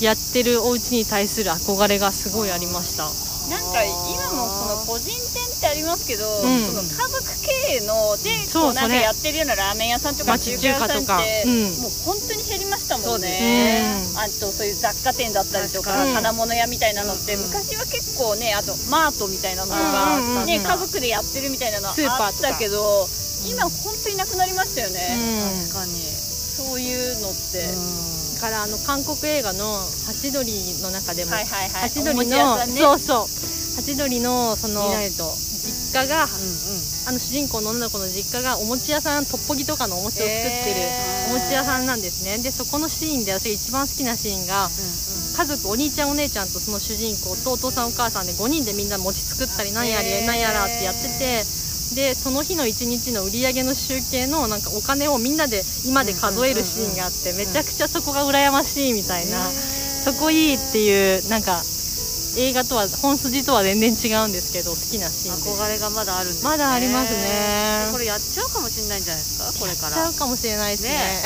[0.00, 6.58] やってるお家に対する憧れがすごいありましたなんか今もこの個人店ってありますけど、ん。
[6.60, 11.82] その家族経営のでこうなんかやってるようなラーメン屋さんとか町中華屋さんってうん。
[11.82, 14.02] もう本当に減りましたもんね。
[14.14, 17.42] あとそういう雑貨店だったりとか金物屋みたいなのって、うん。
[17.46, 21.96] 昔は結構ねあとマートみたいなのとか、うんうんうんね、家族でやってるみたいなのあっ
[22.40, 23.08] たけど
[23.44, 25.66] 今本当になくなりましたようね、ん。
[25.66, 26.02] 確かに。
[26.52, 27.64] そういうのって、
[28.42, 30.50] からあの韓国映画の「ハチドリ」
[30.82, 31.82] の中でも、はいはいはい。
[31.82, 32.76] ハチドリの、ね。
[32.76, 33.76] そうそう。
[33.76, 40.80] ハチドリのその実家が、うんうんあの主人公の女の子の実家がお餅屋さんトッポギとかのお餅を作ってる
[41.30, 42.38] お餅屋さんなんですね。
[42.38, 44.70] でそこのシーンで私が一番好きなシーンが
[45.36, 51.42] 家族お兄ちゃんお姉ちゃんとその主人公とお父さんお母さんで5人でみんな餅作ったりなんやりなんやらってやってて
[51.92, 61.62] でその日の1日の売り上げの集計のなんかお金をみんなで今で数えるシーンがあってめちゃくちゃそこが羨ましいみたいなそこいいっていうなんか
[62.34, 66.48] 映画とは本筋とは全然違うんですけど好きなシーン憧れがまだあるんですね。
[66.50, 67.88] まだありますね。
[67.92, 69.52] これやっちゃうかもしれないんじゃないですか？
[69.60, 69.96] これから。
[69.98, 70.88] やっちゃうかもしれないですね。
[70.88, 71.22] ね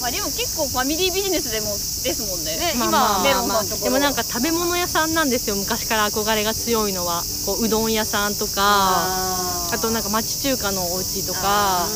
[0.00, 2.56] まあでも結構ファミリービジネスでもですもんね。
[2.56, 5.56] ねまあ今まあメロンさんのとでもなんか食べ物屋さんなんですよ。
[5.56, 7.24] 昔から憧れが強いのは。
[7.44, 8.52] こううどん屋さんとか。
[8.58, 11.88] ああとなんか町中華のお家とか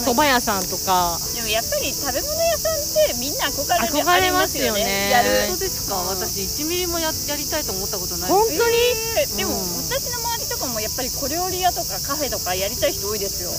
[0.00, 1.20] 蕎麦屋さんとか。
[1.34, 2.76] でもやっぱり食べ物屋さんっ
[3.08, 5.10] てみんな憧れる憧れますよね。
[5.10, 5.94] やる本当ですか？
[5.96, 8.30] 私1ミリもややりたいと思ったことない。
[8.30, 8.58] 本当に？
[9.20, 9.76] えーでもうん。
[9.76, 10.20] 私の
[10.76, 13.50] もやっぱり小料理屋とかカフェとかやりたい人多いですよ。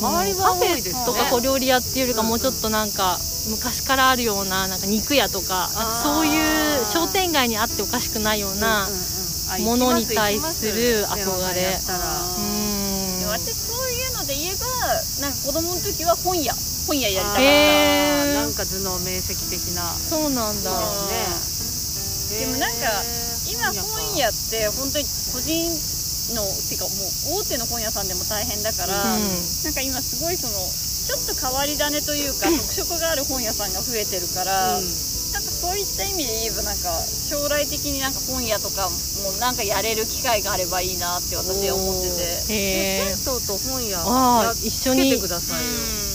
[0.00, 1.04] 周りは多いですね。
[1.04, 5.68] とか小料理屋っていうよりかもうちょっとなんか昔からあるようななんか肉屋とか
[6.02, 8.88] そういう商店街にあっておかしくないような
[9.60, 10.72] ものに対すす。
[10.72, 11.76] る憧れ。
[13.28, 14.66] 私そういうので言えば
[15.20, 16.54] なんか子供の時は本屋。
[16.86, 18.34] 本屋やりたかった、へー。
[18.34, 19.92] なんか頭脳明晰的な。
[19.92, 20.70] そうなんだ。
[22.32, 23.04] でもなんか
[23.46, 25.70] 今本屋って本当に個人
[26.30, 26.94] のてかも
[27.34, 29.22] う大手の本屋さんでも大変だから、うん。
[29.64, 34.84] なんか今すごいそのちょっと変わり種というか特色がある本屋さんが増えてるから、うん。
[35.32, 38.90] なんかそういった意味で言えばなんか将来的になんか本屋とか
[39.24, 42.42] もなんかやれる機会があればいいなって私は思ってて。
[42.46, 46.11] 銭湯と本屋あ一緒につけてくださいよ、うんね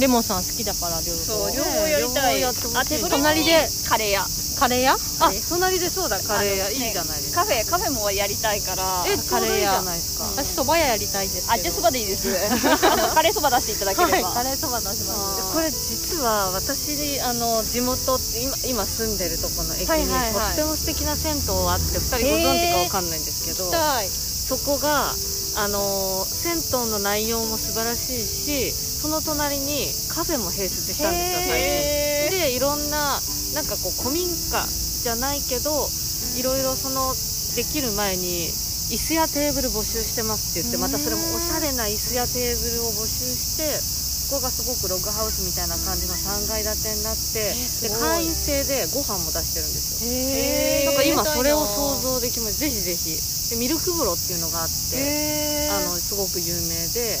[0.00, 1.22] レモンさん好きだから両方。
[1.22, 2.76] そう両方やりたい、両方やってほしい。
[2.76, 4.26] あでそれ隣でカレー屋。
[4.56, 4.92] カレー屋？
[5.20, 6.70] あ隣でそうだカレー屋。
[6.70, 7.44] いいじゃないですか。
[7.44, 9.04] カフェカフェもやりたいから。
[9.06, 9.82] えカレー屋。
[9.82, 10.24] ないですか。
[10.24, 12.32] 私蕎麦屋やりたいですあじゃあそばでいいです。
[13.14, 14.34] カレーそば出していただければ、はい。
[14.34, 15.52] カレーそば出します。
[15.52, 20.32] これ実は私あの地元今今住んでるとこの駅に、はいはいはい。
[20.32, 24.08] とっても素敵な銭湯あって2人ご存知かわかんないんですけど、たい。
[24.08, 25.12] そこが
[25.56, 33.20] あの銭湯の内容も素晴らしいしその隣にカフェも併設したんですよ最へ近でいろんな
[33.54, 34.66] なんかこう古民家
[35.02, 35.88] じゃないけど
[36.36, 37.14] いろいろその
[37.54, 38.48] できる前に
[38.90, 50.10] 椅子やテーブル募集してますって言ってまたそれもおしゃれな椅子やテーブルを募集してここがすごくログハウスみたいな感じの3階建てになってで会員制でご飯も出してるんですよ。
[50.10, 52.58] へなんか今それを想像できます。
[52.58, 53.36] ぜひぜひ。
[53.50, 57.14] でミルク風呂っていうのがあってへあのすごく有名で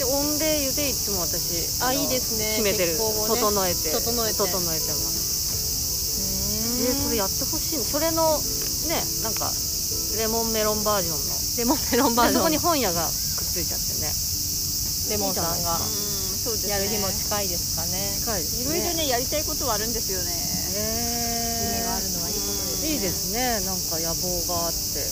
[0.00, 2.56] で温冷湯でいつも私あのいいですね。
[2.56, 3.04] 締めてる、ね。
[3.28, 3.92] 整えて。
[3.92, 4.40] 整えて。
[4.40, 6.80] 整えてます。
[6.80, 7.84] でそれやってほしいの。
[7.84, 8.40] それの
[8.88, 9.52] ねなんか
[10.16, 11.36] レモンメロンバージョンの。
[11.60, 12.48] レモンメロンバージョン。
[12.48, 14.08] でそこに本屋がくっついちゃってね。
[15.12, 15.76] レモンさんが。
[15.76, 15.84] うん
[16.40, 16.72] そうですね。
[16.72, 18.16] やる日も近いですかね。
[18.24, 20.32] 近いですいろいろねやりたいことはあるんですよね。
[20.32, 22.88] ね夢があるのはいいことですね。
[22.88, 23.60] いいですね。
[23.68, 25.04] なんか野望があって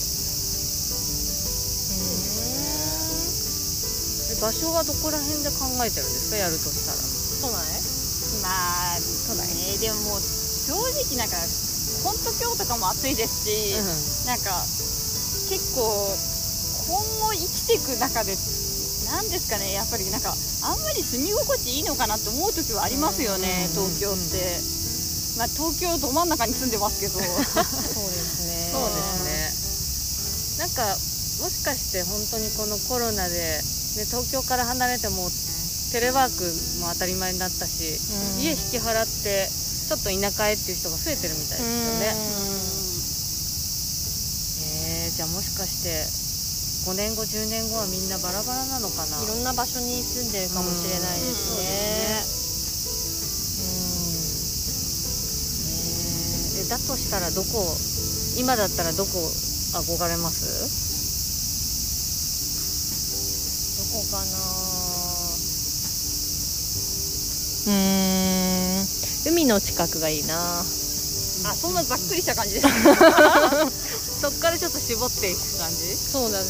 [4.39, 6.37] 場所はどこら辺で考えてるんですか？
[6.37, 6.97] やるとしたら。
[7.41, 7.63] 都内？
[8.41, 11.35] まあそうだねでももう正直なんか
[12.03, 13.75] 本当今日とかも暑いですし、
[14.25, 14.63] なんか
[15.49, 16.15] 結構
[16.87, 18.37] 今後生きていく中で
[19.09, 23.89] なんですかねやっぱりなんかあんまり住み心地いいのかなって思う時はありますよね、うん。
[23.89, 24.61] 東京って、
[25.37, 27.19] まあ東京ど真ん中に住んでますけど。
[27.19, 28.69] そうですね。
[28.71, 30.59] そうですね。
[30.59, 30.97] なんか
[31.41, 33.63] もしかして本当にこのコロナで、
[33.99, 35.29] ね、東京から離れても
[35.91, 36.47] テレワーク
[36.79, 37.99] も当たり前になったし、
[38.37, 38.41] うん。
[38.41, 42.15] 家引き払ってちょっと田舎へっていう人が増えてるみたいですよね、
[44.71, 46.07] えーじゃあもしかして
[46.87, 49.21] 5年後10年後はみんなバラバラなのかな？
[49.21, 52.39] いろんな場所に住んでるかもしれないですね。
[56.69, 57.75] だとしたらどこ
[58.37, 59.09] 今だったらどこ
[59.73, 60.45] 憧れます
[63.91, 64.23] どこかな
[67.65, 68.85] うーん
[69.39, 70.35] 海の近くがいいな。
[71.47, 72.67] あそんなざっくりした感じです。
[74.19, 75.95] そっからちょっと絞っていく感じ？
[75.95, 76.45] そうだね。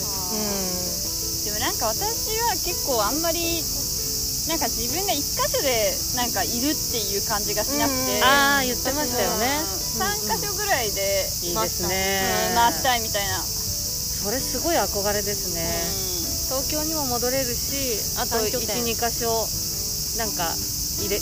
[1.45, 3.63] でもなんか私は結構あんまり
[4.47, 9.61] なんか自分が一箇所でなんかいるっていう感じがしなくて、うんああ言ってましたよね。
[9.99, 12.47] 3箇所ぐらいで、いいですね。
[12.49, 13.45] うん回したいみたいな、
[14.23, 15.69] それすごい憧れですね。
[16.49, 19.47] 東京にも戻れるしあと三拠点12箇所
[20.17, 20.55] なんか
[20.97, 21.21] 入れ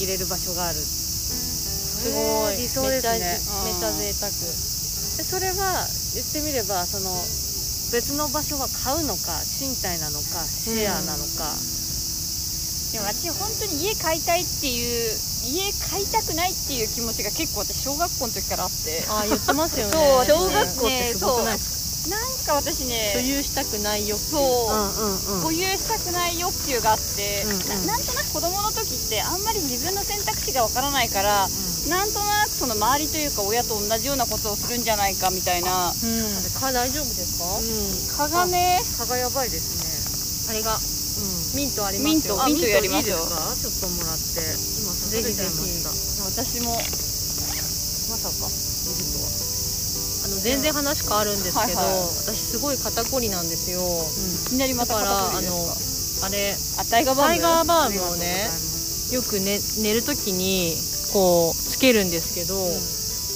[0.00, 0.78] 入れる場所がある。
[0.80, 3.40] すごい、えー理想ですね。
[3.64, 4.32] めっちゃ贅沢。
[4.32, 7.12] でそれは言ってみればその
[7.92, 11.52] 別の場所は買うのか賃貸なのかシェアなのか、
[12.92, 19.04] でも私本当に家買いたいっていう家買いたくないっていう気持ちが結構私小学校の時からあって。
[19.10, 19.92] ああ言ってますよね。
[20.24, 24.86] 小学校ってすごくないですなんか私ね所有したくない欲求そう、か、う。
[24.86, 25.40] んうんうん。
[25.42, 27.86] 保有したくない欲求があって、うんうん。
[27.86, 31.48] ななんとなく子供の時ってあんまり自分の選択肢がわからないから、
[31.88, 35.92] なんとなくその周りというか親と同じようなことをするんじゃないかみたいな。
[35.92, 36.50] うん。
[36.60, 38.30] か大丈夫ですか、うん。
[38.30, 40.78] 蚊がね蚊がやばいですあれがね
[41.52, 41.56] うん。
[41.56, 42.12] ミントありますよ。
[42.12, 42.42] ミント。
[42.42, 43.16] あミントやりますよ。
[43.16, 44.40] いいですかちょっともらって。
[44.80, 45.90] 今刺されちゃいました。
[46.24, 46.80] 私も。
[48.10, 48.59] まさか
[50.42, 52.08] 全然話変わるんですけど、はいはい。
[52.26, 53.80] 私すごい肩こりなんですよ。
[54.46, 56.26] いきなりまただから肩こりですか？
[56.26, 58.50] あれあタイガーバームをね
[59.12, 60.76] よく、ね、寝る時に
[61.12, 62.72] こうつけるんですけど、ん。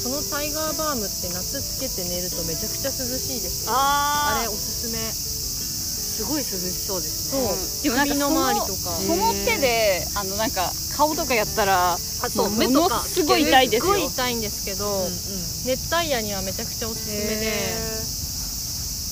[0.04, 3.72] そのタイガーバームって夏つけて寝るとめちゃくちゃ涼しいですよ。
[3.74, 4.98] あれおすすめ
[6.14, 13.00] すごい涼しそうですそう、ねうんでもなんか首の周りとかその手であのなんか顔とかやったらあそうもう目とか。
[13.00, 13.94] すごい痛いですよ。
[13.94, 15.12] すごい痛いんですけど、うんうん。
[15.66, 17.76] 熱帯夜にはめちゃくちゃおすすめでへ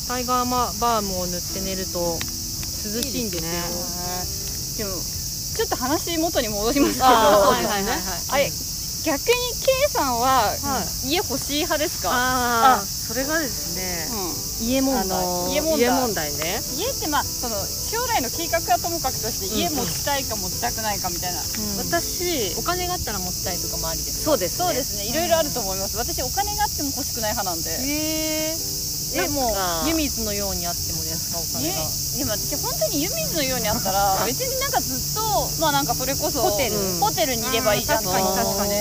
[0.08, 2.18] タイガーマバームを塗って寝ると
[2.84, 3.50] 涼しいんですよ。
[3.50, 4.90] いいでも
[5.56, 7.06] ちょっと話元に戻しますけど。
[7.06, 7.84] あいはいはい。
[7.84, 8.00] はい
[8.30, 8.52] あれ
[9.02, 14.21] 逆に K さんはは家欲しい派ですか、ああそれがですねうん
[14.62, 15.80] 家問題、家問題。
[15.80, 16.62] 家問題ね。
[16.76, 24.64] 家ってまあその将来の計画はともかくとして家持ちたいか持ちたくないかみたいな、うん私お金があったら持ちたいとかもありですそうですね。
[24.64, 25.06] そうですね。
[25.06, 25.96] いろいろあると思います。
[25.96, 27.70] 私お金があっても欲しくない派なんで。
[27.70, 28.56] へえ
[29.12, 29.54] でも
[29.86, 31.84] 湯水のようにあってもですかお金ねが、
[32.16, 36.76] でも私本当に湯水のようにあったら 別になんかずっとまあなんかそれこそホテル。
[36.98, 38.72] ホテルにいればいいじゃん確かに確かに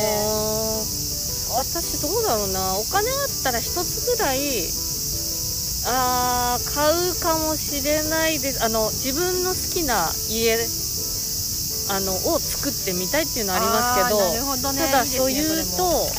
[1.53, 2.77] 私どうだろうな。
[2.77, 4.39] お金あったら一つぐらい
[5.85, 8.63] あー買うかもしれないです。
[8.63, 10.57] あの自分の好きな家
[11.89, 14.79] あのを作ってみたいっていうのはありますけどね。
[14.79, 16.11] ただ所有それとも。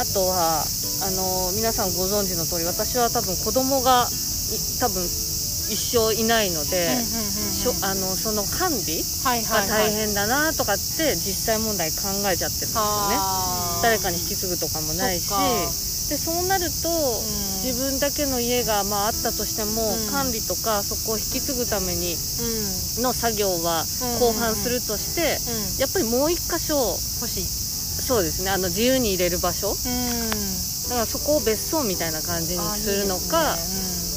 [0.00, 0.64] あとは
[1.02, 6.88] あの皆さんご存知の通り私は多分子供がい多分一生いないので、
[7.82, 13.16] あのその管理はいが大変だなとかって実際問題考えちゃってるんですよね。
[13.82, 15.28] 誰かに引き継ぐとかもないし
[16.08, 17.20] でそうなると、
[17.62, 20.10] 自分だけの家がまああったとしても、うん。
[20.10, 22.16] 管理とかそこを引き継ぐために
[22.96, 23.02] うん。
[23.02, 24.18] の作業はうん。
[24.18, 25.80] 後半するとして、うん。
[25.80, 27.44] やっぱりもう一箇所欲しい。
[27.44, 29.72] そうですねあの自由に入れる場所。
[29.72, 30.30] うん。
[30.88, 33.58] だからそこを別荘みたいな感じにするのか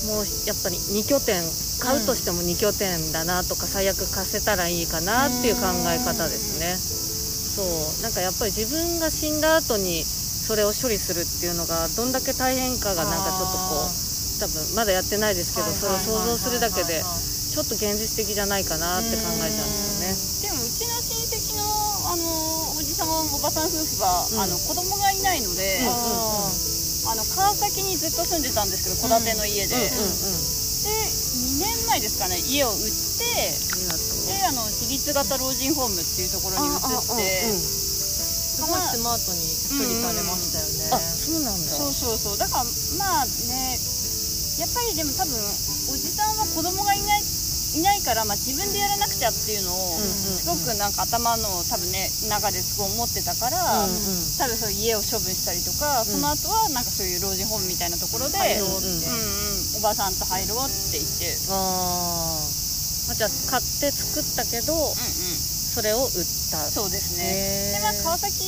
[0.07, 1.43] もうやっぱり2拠点
[1.81, 6.77] 買うとしても2拠点だなとか最悪貸せたらいいかなっていう考え方ですね。
[6.77, 7.63] そ
[7.99, 8.01] う。
[8.01, 10.05] なんかやっぱり自分が死んだ後に
[10.51, 13.95] それを処理するっていうのがどんだけ大変かがなんかちょっとこう
[14.43, 19.71] 多分まだやってないですけどそれを想像するだけでちょっと現実的じゃないかなって考えちゃうん
[20.03, 21.63] ですでもうちの親戚の
[22.03, 24.43] あのおじさんおばさん夫婦は、うん。
[24.43, 26.71] あの子供がいないので、うんうん
[27.01, 29.89] あの川崎にずっと住んでたんですけど戸建ての家で、よね。
[29.89, 30.11] うんうんうん。
[30.11, 30.91] で
[31.57, 33.71] 2年前ですかね家を売って。
[34.27, 36.81] であの自立型老人ホームっていうところに移っ
[37.17, 37.80] て
[38.61, 39.41] すごいスマートに
[39.81, 41.69] 処理されましたよね、あ、そうなんだ。
[41.69, 42.37] そうそうそう。
[42.37, 42.65] だから
[42.97, 43.79] まあね
[44.59, 45.33] やっぱりでも多分
[45.89, 47.23] おじさんは子供がいない
[47.73, 50.11] いないから、まあ、自分でやらなくちゃっていうのをうんうんうん。
[50.11, 53.97] すごくなんか頭の多分ね中ですごい思ってたから、うんうん。
[54.37, 62.61] 多分そう家を処分したりとか、その後はなんかそういう老人ホームみたいなところで、うんうんうんうん、おばさんと入ろうって言って、あー。
[63.07, 64.93] まあじゃあ買って作ったけどうんうん、
[65.73, 66.11] それを売っ
[66.51, 66.69] た。
[66.69, 67.73] そうですね。
[67.75, 68.43] でまあ川崎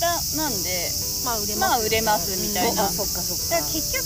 [0.00, 0.90] だなんで
[1.24, 2.86] まあ売れます、まあ売れますみたいな。
[2.86, 3.62] あそっかそっか。
[3.70, 4.04] 結局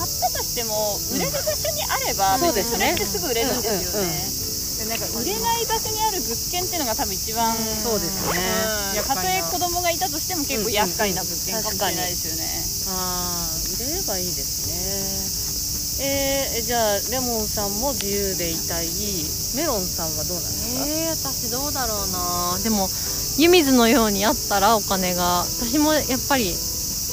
[0.00, 2.94] 買ったとしても売れる場所にあれば、そうですね。
[2.96, 7.52] 別にそれってすぐ売れるんですよね、でなんか売れない場所にある物件っていうのが多分一番、
[7.84, 8.40] そうですね。
[8.96, 9.04] うん。
[9.04, 12.48] たとえ子供がいたとしても結構厄介な物件かもしれないですよね、
[12.96, 14.59] ああ売れればいいですね
[16.02, 18.88] えー、じゃあレモンさんも自由でいたい。
[19.54, 22.58] メロンさんはどうなんですか、えー、私どうだろうな。
[22.62, 22.88] でも
[23.36, 25.40] 湯水のようにあったらお金が。
[25.44, 26.54] 私もやっぱり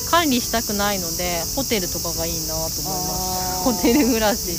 [0.09, 3.63] 管理したくないのでホテルとかがいいなと思います。
[3.65, 4.57] ホテル暮らし。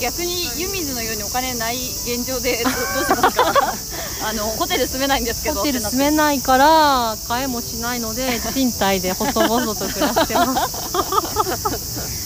[0.00, 3.74] 逆に湯水のようにお金ない現状でど どうしますか？
[4.24, 5.56] あのホテル住めないんですけど。
[5.56, 12.25] ホテル住めないから買えもしないので賃貸で細々と暮らしてます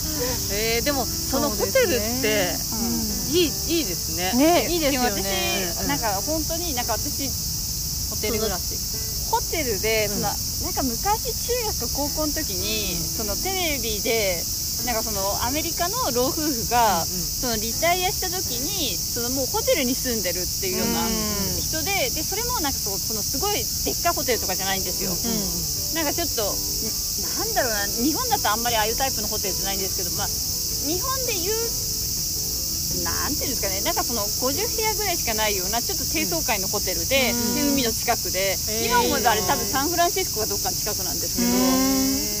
[0.51, 2.55] えー、でもそのホテルって
[3.31, 4.33] いい,、いいですね。
[4.35, 5.73] ねいいですよね。
[5.81, 5.87] うん。
[5.87, 7.29] なんか本当になんか私
[8.09, 8.75] ホテル暮らし。
[9.31, 10.15] ホテルで、うん。
[10.15, 10.27] その
[10.67, 14.43] なんか昔中学高校の時に、そのテレビで
[14.85, 17.07] なんかそのアメリカの老夫婦が、うん
[17.41, 21.11] そのリタイアした時にそのもうホテルに住んでるっていうようなうん。
[21.57, 25.09] 人ででそれもなんかそのすごいでっかいホテルとかじゃないんですよ、
[25.95, 26.55] なんかちょっとん
[27.37, 31.81] なんだろうな日本だとあんまりああいうタイプのホテルじゃないんですけどまあ日本で言う
[33.03, 37.55] なんていうんですかねなんかその50部屋ぐらいしかないようなちょっと低層階のホテルで,、うん。
[37.55, 38.85] で海の近くで、へー。
[38.85, 41.55] 今思えばあれ多分サンフランシスコかどっかの近くなんですけど、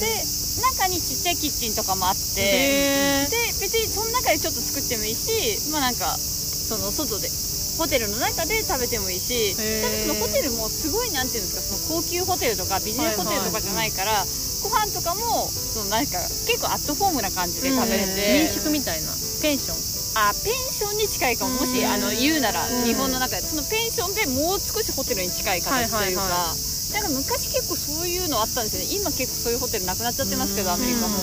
[0.03, 0.19] で
[0.59, 3.31] 中にちっちゃいキッチンとかもあって、で
[3.63, 7.31] 別にその中でちょっと作ってもいいしまあなんかその外で
[7.77, 14.25] ホテルの中で食べてもいいしただそのホテルもすごいなんていうんですかその高級ホテルとかビジネスホテルとかじゃないから、
[14.61, 19.11] ご飯とかもそのなんか結構アットホームな感じで食べれて、民宿みたいな。
[19.41, 19.91] ペンション。
[20.13, 23.41] あペンションに近いかももしうんあの言うならうん日本の中で。
[23.47, 26.53] そのペンションでもう少しホテルに近い形というか、
[26.93, 28.87] なんか昔結構そういうのあったんですよね。
[28.91, 31.17] 今結構そういうホテルなくなっちゃってますけどアメリカも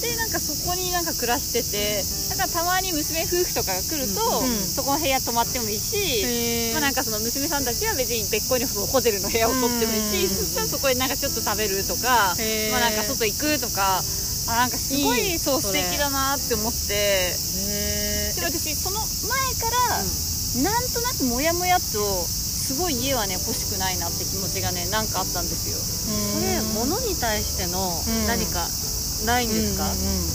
[0.00, 12.34] でなんかそこになんか暮らしててだからたまに娘夫婦とかが来ると、うんそこの部屋泊まってもいいし、まあ、なんかその娘さんたちは別に別個にそのホテルの部屋を取ってもいいし、うんそしたらそこでなんかちょっと食べるとか、
[12.70, 14.00] まあ、なんか外行くとか
[14.48, 16.94] あなんかすごいそう素敵だなって思って。
[16.94, 22.24] へで私その前から、なんとなくモヤモヤと
[22.70, 25.76] すごい家はね欲しくないなって気持ちがねなんかあったんですよ。
[25.76, 28.26] それ物に対してのん。
[28.26, 28.66] 何か
[29.24, 29.92] ないんですか、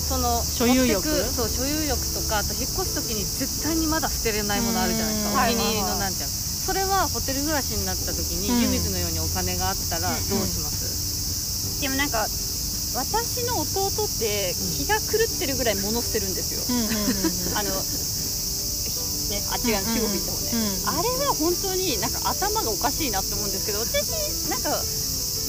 [0.10, 1.02] その所有欲？
[1.34, 8.62] そう所有欲とかあと引っ越す時に絶対にまだ捨てれないものあるじゃないですうんかお気に入りのなんちゃうそれはホテル暮らしになった時にうん。
[8.62, 12.26] 湯水のようにお金があったらどうします、でもなんか
[12.96, 16.62] 私の弟って気が狂ってるぐらい物捨てるんですよ、
[17.58, 20.52] あのねあっち側の中国行った方ね、
[20.86, 24.82] あれは本当になんか頭がおかしいなって思うんですけど私なんか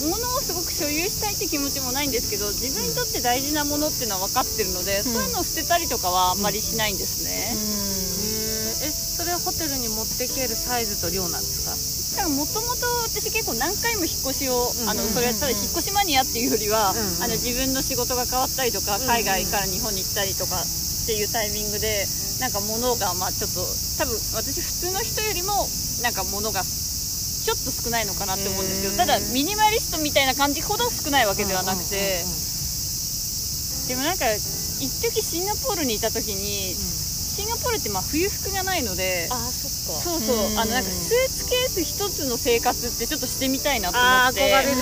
[0.05, 17.25] 物をすごく所有したいって気持ちもないんですけど自分にとって大事なものっていうのは分かってるので、そういうのを捨てたりとかはあんまりしないんですね、へーえそれはホテルに持ってけるサイズと量なんですだからもともと私結構何回も引っ越しを、うんあのそれはただ引っ越しマニアっていうよりは、うん。
[17.25, 22.07] あの自分の仕事が変わったりとか、海外から日本に行ったりとかっていうタイミングで
[22.41, 23.61] なんか物がまあちょっと
[23.99, 25.69] 多分私普通の人よりも
[26.03, 26.65] なんか物が
[27.47, 32.27] ちょっと少ないのかなって思うんですよへーただミニマリストみたいな感じほど少ないわけではなくて、
[33.87, 40.03] でもなんか一時シンガポールにいた時に、シンガポールってまあ冬服がないのであそっか。
[40.03, 40.59] そうそう、うん。
[40.59, 44.41] あのなんかスーツケース一つの生活ってちょっとしてみたいなと思って。
[44.43, 44.79] 憧れる。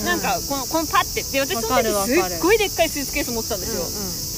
[0.00, 1.22] うんなんかこのこのパッて。
[1.22, 3.84] で私その時すっごいでっかいスーツケース持ってたんですよ、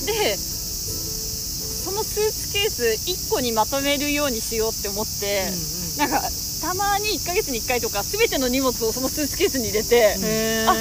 [0.05, 5.51] でそのスーツケース1個にまとめるようにしようって思って、
[5.97, 6.29] なんか
[6.61, 10.75] たまに1ヶ月に1回とか全ての荷物をそのスーツケースに入れて、へあ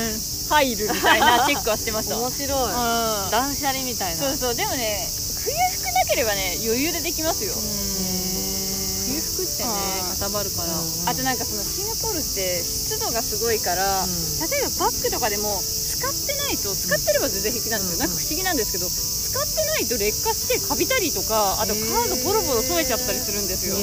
[0.50, 2.18] 入るみたいなチェックはしてました。
[2.18, 2.50] 面白い。
[2.50, 3.32] うん。
[3.32, 4.18] 断捨離みたいな。
[4.18, 4.56] そうそう。
[4.56, 5.08] でもね
[5.44, 9.70] 冬服なければね余裕でできますよ、冬服ってね
[10.04, 10.70] うんかさばるから。
[11.12, 14.10] あとなんかそのシンガポールって湿度がすごいから、うん。
[14.10, 18.90] 例えばバッグとかでも使ってないと使ってれば全然平気なんですよ、なんか不思議なんですけど
[19.30, 22.10] 使ってないと劣化してカビたりとかあとカー。
[22.10, 23.78] ドボロボロ取れちゃったりするんですよ。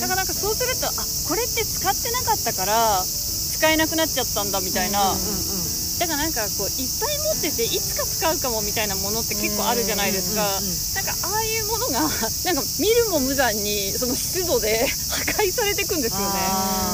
[0.00, 5.14] だからなんかそうするとあこれって使ってなかったから使えなくなっちゃったんだみたいな、
[6.00, 10.42] だからなんかこういっぱい持ってていつか使うかもみたいなものって結構あるじゃないですか、
[10.98, 12.00] なんかああいうものが
[12.44, 16.26] なんか見るも無残にその湿度で破壊されていくんですよね。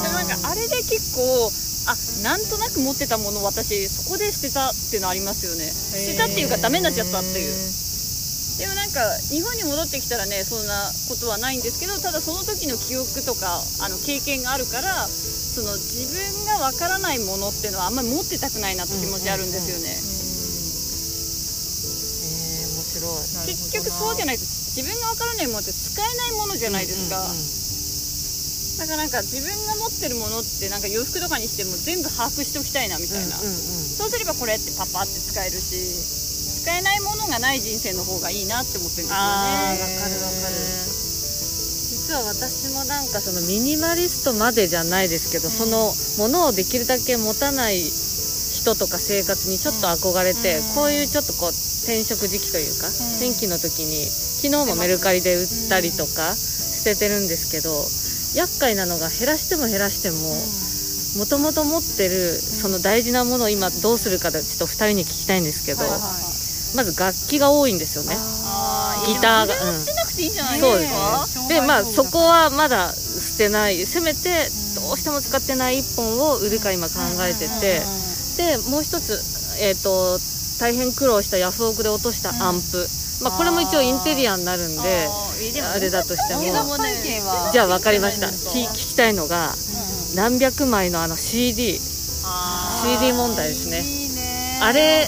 [0.03, 1.51] だからなんかあれで結構
[1.87, 5.73] あなんとなく持ってたものを私そこで捨てたっていうのありますよね。
[5.73, 7.73] 捨てたっていうかダメになっちゃったっていう
[8.59, 8.99] でもなんか
[9.31, 23.07] 日本に戻ってきたらねそんなことはないんですけどただその時の記憶とかあの経験があるからその自分がわからないものっていうのはあんまり持ってたくないなって気持ちあるんですよね、えー、面白
[23.47, 23.55] い。
[23.55, 27.23] 結局そうじゃないと自分がわからないものって使えないものじゃないですか、
[28.83, 36.28] だからなんか自分が持ってるものってなんか洋服とかにしても全部把握しておきたいなみたいな、そうすればこれってパパって使えるし
[36.61, 39.15] 使えないものがない人生の方がいいなって思ってるんですよね。
[39.15, 40.55] わかるわかる。
[41.89, 52.89] 実は私もなんかそのミニマリストまでじゃないですけど、そのものをできるだけ持たない人とか生活にちょっと憧れて、こういうちょっとこう転職時期というか、
[53.19, 53.95] 天気の時に
[54.39, 57.83] 昨日もメルカリで売ったりとか捨ててるんですけど
[58.39, 60.17] 厄介なのが減らしても減らしても
[61.19, 66.28] もともと持ってるその大事なものを今どうするかでちょっと2人に聞きたいんですけど、はいはい
[66.75, 68.15] まず楽器が多いんですよね。
[68.17, 71.61] あギターがでもそれは捨てなくていいんじゃないそうでですすか、ね。
[71.61, 73.85] でまあそこはまだ捨てない。
[73.85, 77.81] せめてどうしても使ってない1本を売るか今考えてて、
[78.37, 79.13] でもう一つ、
[79.59, 80.19] えー、と
[80.59, 82.87] 大変苦労したヤフオクで落としたアンプ、
[83.21, 85.09] まあ、これも一応インテリアになるんで
[85.63, 86.41] あれだとしても。
[87.51, 88.29] じゃあ分かりました。
[88.29, 89.55] き聞きたいのが
[90.15, 93.83] 何百枚のあの CD CD 問題ですね。
[94.61, 95.07] あれ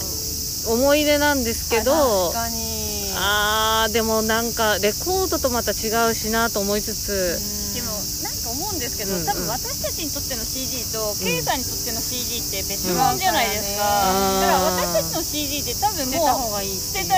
[0.66, 2.92] 思い出なんですけど確かに。
[3.16, 7.40] あーでもなんかレコードとまた違うしなと思いつつ。
[7.74, 7.92] でも
[8.24, 9.26] なんか思うんですけど、うんうん。
[9.26, 14.42] 多分私たちにとっての CD と、K さんにとっての CD って別物じゃないですか、うん。
[14.42, 17.16] だから私たちの CD って多分捨てた方もうがいい捨てた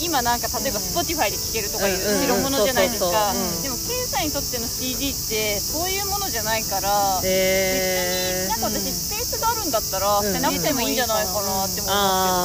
[0.00, 3.32] 今なんか例えば Spotify で聴けるとかいう代物じゃないですか、
[3.62, 10.24] でも K さんにとっての CD ってそういうものじゃないから、えなんか私スペがあるんだったらうん。
[10.24, 11.94] 捨てなくてもいいんじゃないかなって思いあ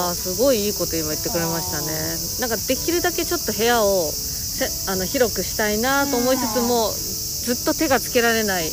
[0.08, 1.88] まーすごいいいこと今言ってくれましたね。
[2.40, 8.72] なんかできるだけちょっと部屋をせあの広くしたいなと思いつつもずっと手がつけられない、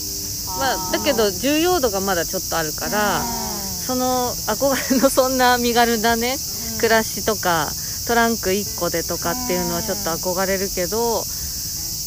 [0.59, 6.37] まあ、だけど重要度がまだちょっとあるからその憧れのそんな身軽なね
[6.77, 7.71] 暮らしとか
[8.07, 11.23] トランク1個でとかっていうのはちょっと憧れるけど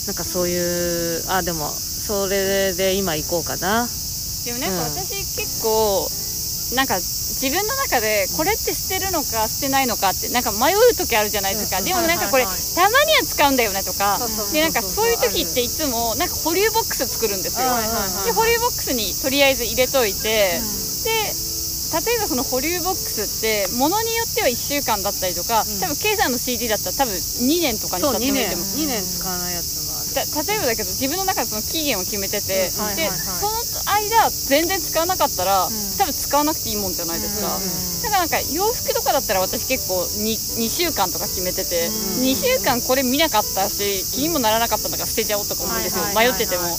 [0.08, 3.88] なんかそういうあでもそれで今行こうかな。
[3.88, 4.01] す
[4.46, 6.10] でもなんかうん私結構
[6.76, 11.86] なんか自分の中でこれって捨てるのか捨てないのかってなんか迷う時あるじゃないですか、うん。
[11.86, 12.76] でもなんかこれ、はいはい。
[12.76, 14.18] たまには使うんだよねとか。
[14.20, 17.76] そうそうそうでなんかそういう時っていつもなんか保留ボックス作るんですよ、
[18.24, 21.36] で保留ボックスにとりあえず入れといて、で
[21.92, 25.80] 例えばその保留ボックスってものによっては1週間だったりとか、うん。
[25.80, 28.88] 多分 K さんの CD だったら多分2年とかにそう2使ってもいい年と思う。
[28.88, 29.71] 2年使わないやつ
[30.16, 33.12] 例えばだけど自分の中でその期限を決めてて、うんはいはいはい。
[33.12, 33.54] でその
[33.86, 35.72] 間全然使わなかったら、ん。
[35.98, 46.40] 多分使わなくていいもんじゃないですか、うんだからなんか洋服とかだったら私結構 2, 2週間とか決めてて、うん2週間これ見なかったし気にもならなかったんだから捨てちゃおうとか思うんですよ、はいはいはいはい。
[46.40, 46.78] 迷ってても。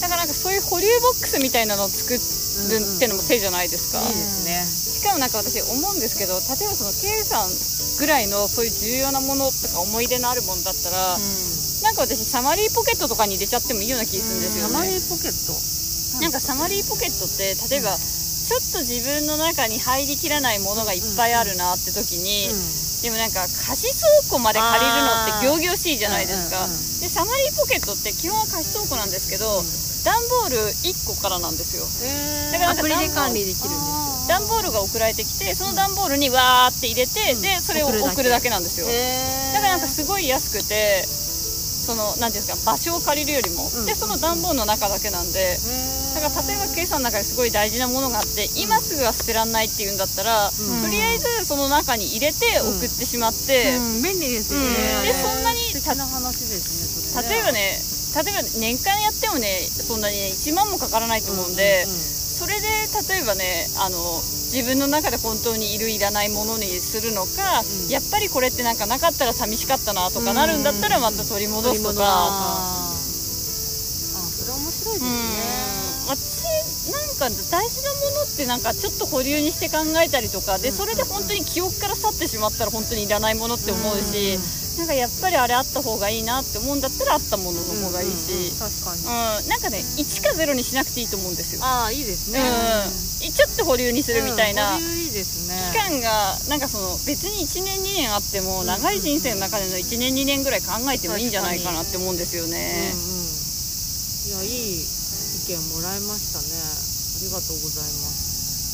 [0.00, 4.62] だからなんかそういう保留ボックスみたいなのを作るってのも手じゃないですか、いいですね。
[4.62, 7.50] しかもなんか私思うんですけど例えばその K さん
[7.98, 11.18] ぐらいのそういう重要なものとか思い出のあるものだったら、
[11.82, 15.52] なんか私サマリーポケットとかに入れちゃってもいいような気がするんですよね、サマリーポケット？
[16.20, 22.48] なんかサマリーポケットって例えばちょっと自分の中に入りきらないものがいっぱいあるなって時に、
[23.02, 26.80] でもなんか貸し倉庫まで借りるのって仰々しいじゃないですか、うんうんうん。
[27.00, 29.62] でサマリーポケットって基本は貸し倉庫なんですけど、
[30.02, 31.84] 段ボール1個からなんですよ。
[32.02, 41.04] えだからアプリで管理できるんです段ボールが送られてきてその段ボールにわーって入れて、でそれを送るだけなんですよ、えだからなんかすごい安くて
[41.88, 43.86] その何ていうんですか場所を借りるよりも、うん。
[43.88, 45.56] でその段ボールの中だけなんで、
[46.12, 50.82] だから例えば計算の中ですごい大事なものがあって今すぐは捨てらんないっていうんだったら、うん。
[50.84, 54.68] とりあえずその中に入れて送ってしまって、うん便利ですようん。
[54.68, 57.80] ねでそんなに素敵な話ですね例えばね
[58.12, 62.68] 例えば年間やってもねそんなにね1万もかからないと思うんで、それで
[63.08, 64.20] 例えばねあの
[64.52, 67.88] 自分の中で本当にいるいらないものにするのか、うん。
[67.88, 71.94] やっぱりこれってなんかなかったら寂しかったなとかなるんだったらまた取り戻すとか。
[72.00, 72.98] あー
[74.18, 75.10] あそれ面白いですうん。
[75.12, 75.68] ね
[76.08, 76.48] 私
[76.90, 84.38] なんか大事なものってなんかちょっと保留にして考えたりとかでそれで本当に記憶から去ってしまったら本当にいらないものって思うし
[84.78, 88.54] なんかやっぱりあれあった方がいいなって思うんだったらあったものの方がいいし。
[88.54, 89.02] 確かに。
[89.02, 91.60] うんなんかね1か0にしなくていいと思うんですよ。
[91.64, 92.38] ああいいですね。
[92.40, 93.32] うん。
[93.32, 95.58] ちょっと保留にするみたいなうん保留いいですね。
[95.72, 102.92] 期間がなんかその別に1年2年あっても長い人生の中での1年2年ぐらい考えてもいいんじゃないかなって思うんですよね。
[102.94, 103.18] うんうん。
[104.28, 104.86] いやいい意
[105.48, 106.46] 見もらいましたね。
[106.54, 108.07] ありがとうございます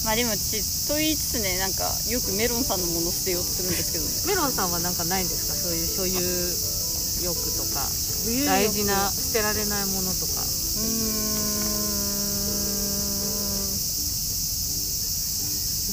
[0.05, 4.11] まあでも私と言いつつねなんかよくメロンさんのもの捨てようとするんですけどね。
[4.29, 5.55] メロンさんはなんかないんですか？
[5.57, 6.21] そういう所有
[7.25, 7.89] 欲とか。
[8.47, 10.43] 大事な捨てられないものとか。
[10.43, 10.45] う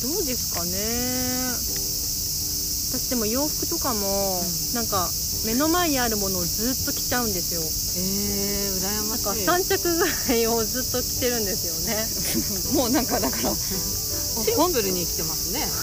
[0.01, 0.72] どうですかね。
[2.91, 4.41] 私でも洋服とかも、
[4.74, 5.09] なんか
[5.45, 7.62] 目の前にあるものをずっと着ちゃうんですよ。
[7.62, 12.76] えー、羨まなんかしい3着ぐらいをずっと着てるんですよね。
[12.76, 13.51] もうなんかだから
[14.44, 15.68] シンプルに生きてますね。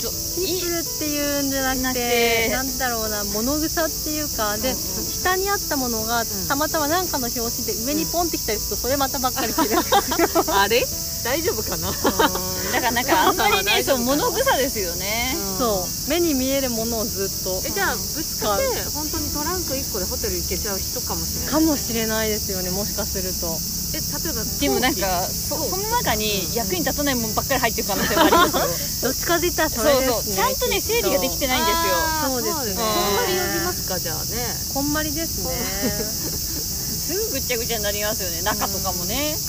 [0.00, 2.48] シンプルっていうんじゃなくてて。
[2.50, 9.76] なんだろうな物草っていうかで、下にあったものがたまたま何かの表紙で上にポンってきたりするとそれまたばっかり着る。
[10.52, 10.86] あれ？
[11.22, 11.90] 大丈夫かな？
[11.92, 15.36] だからなんか あんまりねそう物草ですよね。
[15.58, 21.48] そう目に見えるものをずっとえじゃあぶつかって本当にトランク1個でホテル行けちゃう人かもしれない。
[21.50, 23.60] かもしれないですよねもしかすると
[23.92, 29.10] え例えばでもなんかそその中に役に立たないもんばっかり入ってる可能性もありますよ。
[29.10, 31.98] どっちかで言ったらそれです、ね、そうそうちゃんとね整理ができてないんですよ。
[32.30, 32.78] そうですね。
[32.78, 34.54] こんまり呼びますかじゃあね。
[34.74, 35.50] こんまりですね。
[37.10, 38.42] すぐぐちゃぐちゃになりますよね。
[38.42, 39.40] 中とかもね、へ、うん、えー、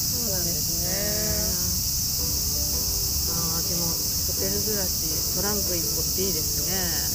[0.00, 0.96] そうなんですね。
[3.36, 7.12] ああでもホテル暮らしトランク1個っていいですね。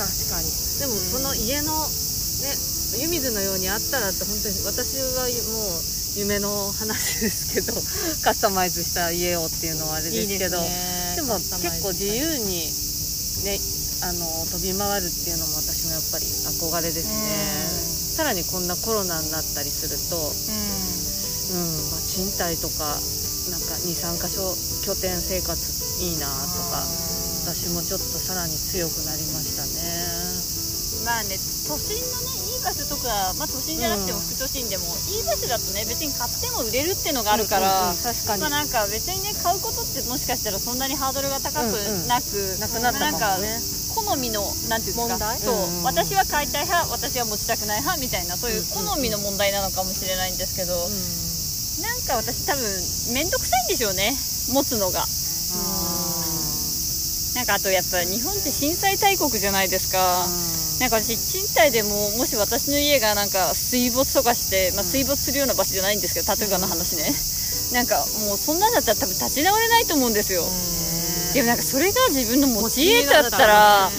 [0.00, 0.48] 確かに。
[0.78, 5.82] でもその家のね湯水のようにあったらって本当に私はもう
[6.16, 7.74] 夢の話ですけど
[8.24, 11.14] カスタマイズした家をっていうのはあれですけどね。
[11.16, 12.72] でも結構自由に
[13.44, 13.60] ね
[14.00, 17.88] あの飛び回るっていうのも私もやっぱり憧れですね。
[18.16, 21.90] さらにこんなコロナになったりすると、うん。
[21.90, 22.98] まあ、賃貸とか
[23.50, 25.56] なんか23箇所拠点生活
[26.02, 26.34] いいなと
[26.70, 26.84] か
[27.44, 30.68] 私もちょっとさらに強くなりましたね。
[31.04, 32.37] まあね都心のね
[32.68, 38.40] いい場所とか、まあ、都心じゃなくてもうん副都心でも、いい場所だとね別に買っても売れるっていうのがあるから、うんうん確かに。
[38.42, 41.72] まあなんか別にね買うことってもしかしたらそんなにハードルが高く
[42.06, 43.60] なく、なくなったかもなんかね
[43.96, 45.16] 好みのなんていうんですか？
[45.16, 45.38] 問題？
[45.40, 50.76] そう、うんうん私は買いたい派私は持ちたくない派みたいなそういう好みの問題なのかもしれないんですけど、
[51.80, 52.62] なんか私多分
[53.14, 54.12] 面倒くさいんでしょうね
[54.52, 55.06] 持つのが。
[57.34, 60.26] なんかあとやっぱ日本って震災大国じゃないですか、
[60.78, 67.14] なんか私賃貸でももし私の家がなんか水没とかして、まあ、水没するような場所じゃないんですけど例えばの話ね、
[67.72, 70.48] なんかもうそんなんだったら多分立ち直れないと思うんですよ、
[71.34, 73.90] でもなんかそれが自分の持ち家だったら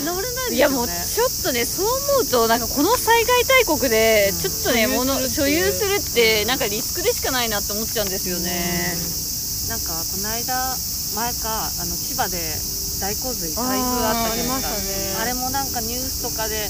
[0.52, 8.96] いやもうちょっとねそう思うとなんかこの災害大国でちょっとね、所有する物所有するってなんかリスクでしかないなって思っちゃうんですよね、
[9.68, 10.78] なんかこの間
[11.14, 12.56] 前かあの千葉で
[13.00, 15.24] 大洪水台風あったじゃないですか。
[15.24, 15.24] あね。
[15.24, 16.70] あれもなんかニュースとかで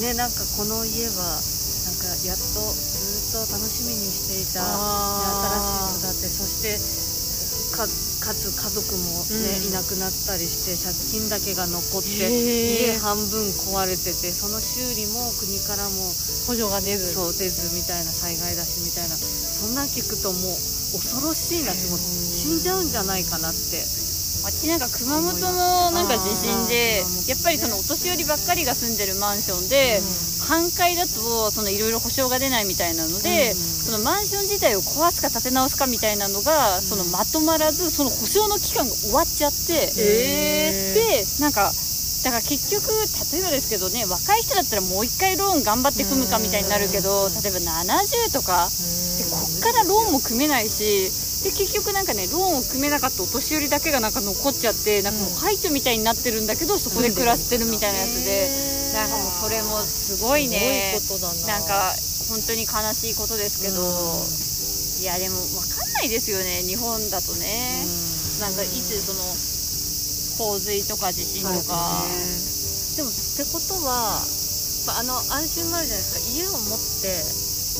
[0.00, 1.40] ねなんかこの家は
[1.84, 6.80] なんかやっとずっと楽しみにしていた、ね、新しい戸建てそして
[7.76, 7.88] か
[8.22, 9.68] かつ家族もね、うん。
[9.68, 16.12] いなくなったりして借金だけが残って家半分壊れててその修理も国からも
[16.46, 17.12] 補助が出ず。
[17.12, 19.16] そう出ずみたいな災害だしみたいな。
[19.16, 23.86] そんなん聞くともう恐ろしいなってもう死んじゃうんじゃないかなって
[24.42, 30.00] 私なんか熊本のなんか地震でやっぱりそのお年寄りばっかりが住んでるマンションで、
[30.42, 33.54] 半壊だとそのいろいろ保証が出ないみたいなので、うん。
[33.54, 41.72] そのマンション自体を壊すか建て直すかみたいなのが、そのまとまらずその保証の期間が終わっちゃって、へでなんか
[42.22, 42.86] だから結局
[43.34, 48.70] 例えばですけどね若い人だったらもう一回ローン頑張って組むかみたいになるけど例えば70とか
[49.11, 51.10] でこっからローンも組めないし
[51.42, 58.72] で結局なんかねローンを組めなかったお年寄りだけがなんか残っちゃってなんかもう廃墟みたいになってるんだけどそこで暮らしてるみたいなやつで。
[58.92, 61.00] なんかもうそれもすごいね。
[61.00, 61.58] すごいことだな。
[61.58, 61.96] なんか
[62.28, 63.80] 本当に悲しいことですけど。
[65.00, 67.86] いやでも分かんないですよね日本だとね。
[68.38, 69.24] なんかいつその
[70.38, 72.04] 洪水とか地震とか。
[72.96, 74.20] でもってことは
[74.86, 76.20] まああの安心もあるじゃないですか。
[76.36, 77.24] 家を持って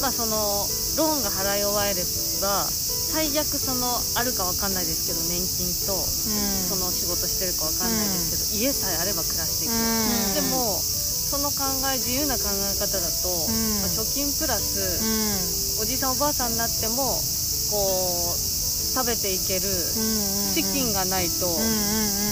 [0.01, 0.67] まあその
[0.97, 1.95] ローンが払い終われ
[2.41, 2.67] ば
[3.13, 10.35] 最悪そのあるかわかんないですけど年金とその仕事してるかわかんないですけど、家さえあれば暮らしていく、うん。
[10.35, 13.81] でもその考え自由な考え方だと、ん。
[13.81, 17.21] まあ貯金プラス、おじいさんおばあさんになっても
[17.71, 18.39] こう
[18.97, 19.69] 食べていける
[20.53, 21.49] 資金がないと、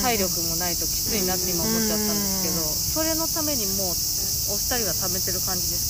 [0.03, 3.97] 体力もないときついなって今思っちゃったんですけど、それのためにもう
[4.53, 5.90] お二人は貯めてる感じです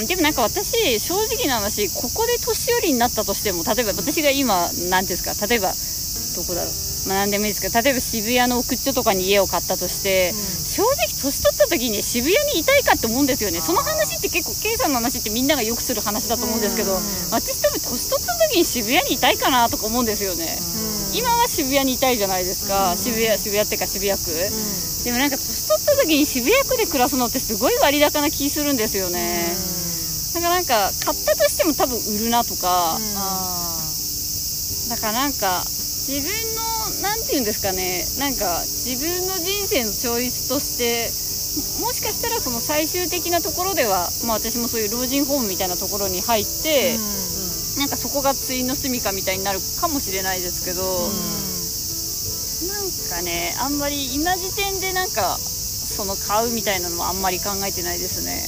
[0.00, 5.72] うんでもなんか私正直な話ここで年寄りになったとしても例えば私が今何ていうんですか例えば
[6.36, 6.72] どこだろう
[7.08, 13.60] まあ何でもいいですけど例えば渋谷の奥っちょとかに家を買ったとして、正直年取った時に渋谷にいたいかって思うんですよね。
[13.60, 16.94] その話って結構 K さんの話ってみんながよくする話だと思うんですけど、
[17.30, 20.58] 私多分年取った時に渋谷にいたいかなとか思うんですよね、
[21.14, 24.30] 今は渋谷にいたいじゃないですか、渋谷渋谷っていうか渋谷区、
[25.04, 29.54] でもなんか年取った時に渋谷区で暮らすのってすごい割高な気するんですよね、
[30.34, 32.98] だからなんか買ったとしても多分売るなとか、
[34.88, 36.60] だからなんか自分の
[37.02, 38.04] なんていうんですかね。
[38.18, 41.08] なんか自分の人生のチョイスとして
[41.80, 46.98] ももしかしたらその最終的なところでは、まあ、私もそういう老人ホームみたいなところに入って、
[47.78, 51.10] なんかそこが対の住みかみたいになるかもしれないですけど、
[52.68, 58.44] なんかねあんまり今時点でなんかその買うみたいなのはあんまり考えてないですね、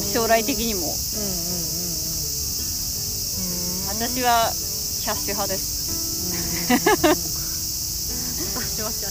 [0.00, 0.94] うん、将来的にも。
[3.88, 5.76] 私はキャッシュ派です。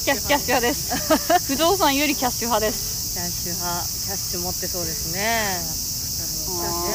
[0.06, 0.93] キャキャッシュ派です。
[1.48, 3.16] 不動産よりキャッシュ派です。
[3.16, 3.88] キャッシュ派。
[3.88, 5.58] キャッシュ持ってそうですね。
[6.48, 6.86] あ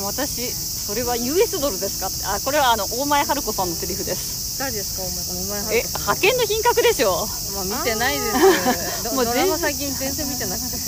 [0.00, 0.52] ー私
[0.86, 2.06] それは US ドルですか？
[2.08, 4.58] ってあこれはあの大前春子さんのセリフです。
[4.58, 5.02] 誰ですか？
[5.02, 5.08] お
[5.46, 9.04] 前お前え派遣の品格でしょまあ見てないです。
[9.04, 10.76] どもうドラマ最近全然見てなくて。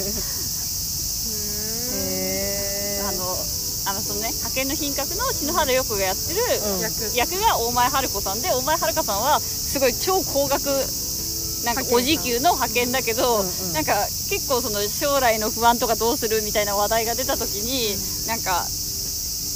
[1.95, 3.36] へあの
[3.84, 6.40] あのそのね派遣の品格の篠原陽子がやってる
[6.74, 6.80] うん。
[6.80, 10.66] 役,、役が大前春子さんで大前春子さんはすごい超高額
[11.64, 13.95] なんかお時給の派遣だけど、なんか
[14.28, 18.66] 結構その将来の不安とかどうするみたいな話題が出た時に、なんか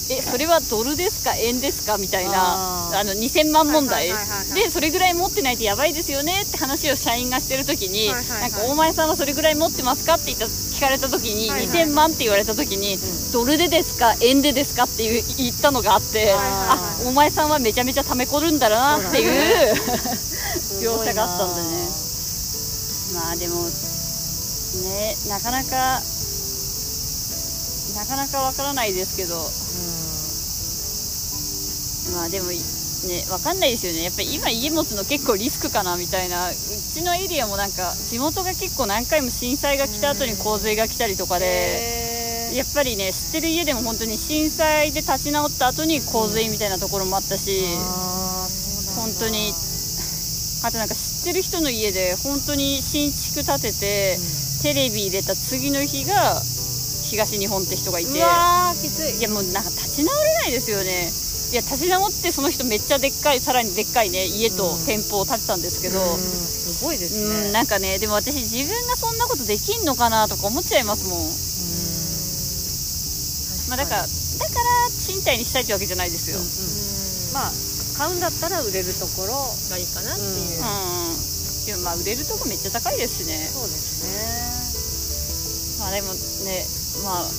[0.09, 1.35] えそれはドルですか？
[1.35, 1.99] 円ですか？
[1.99, 4.09] みたいなあの2000万問題。
[4.55, 10.15] でそれぐらい持ってないとやばいですよねって話を社員がしてる時に、はいはいはいなんか大前さんはそれぐらい持ってますか？
[10.15, 11.87] って言った聞かれた時に、はいはい。
[11.87, 12.99] 2000万って言われた時に、
[13.33, 14.15] ドルでですか？
[14.23, 14.85] 円でですか？
[14.85, 19.75] っていう言ったのがあって、ああお前さんはめちゃめちゃ溜め込るんだなっていう
[20.81, 21.89] 描写があったんでね。
[23.13, 26.03] まあでもねなかなか
[27.97, 29.51] なかなかわからないですけど
[32.17, 32.57] まあでもね
[33.31, 34.03] わかんないですよね。
[34.03, 36.49] やっぱり今家持つの結構リスクかなみたいな。
[36.49, 47.61] うちのエリアもなんか地元が結構何回も震災が来た後に洪水が来たりとかで、やっぱりね知ってる家でも本当に震災で立ち直った後に洪水みたいなところもあったし、
[48.97, 49.53] 本当に
[50.65, 54.19] あとなんか知ってる人の家で本当に新築建てて、
[54.63, 56.41] テレビ入れた次の日が
[57.03, 58.17] 東日本って人がいて。
[58.17, 58.73] いや
[59.29, 61.13] もうなんか立ち直れないですよね
[61.53, 66.19] いや立ち直ってその人めっちゃでっかいさらにでっかいね家とうん店舗を建てたんですけど、うん。
[66.19, 67.25] すごいですね。
[67.47, 71.21] うん、なんかねでも私自分がそんなことできんのかなとか思っちゃいますもん、
[73.71, 74.13] まあ、だからだか
[74.61, 74.67] ら
[74.99, 76.39] 賃貸にしたいってわけじゃないですよ、
[77.33, 77.53] まあ
[77.97, 79.33] 買うんだったら売れるところ
[79.71, 80.31] がいいかなっていう、
[80.61, 80.65] うん、
[81.65, 83.49] でもまあ売れるとこめっちゃ高いですしね。
[83.55, 84.05] そうです
[85.81, 86.67] まあでもね
[87.03, 87.31] まあ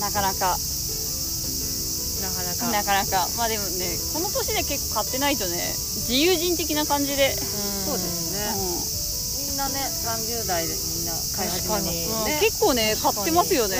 [0.00, 0.67] なかなかな
[2.30, 2.70] かなか。
[2.70, 3.28] なかなか。
[3.36, 7.36] まあでもねこの年で結構買ってないとね自由人的な感じで、ね
[7.84, 8.54] そうですね。
[9.50, 9.74] みんなね
[10.04, 13.76] 30代でみんな買い始めますうんよね結構ね買ってますよね、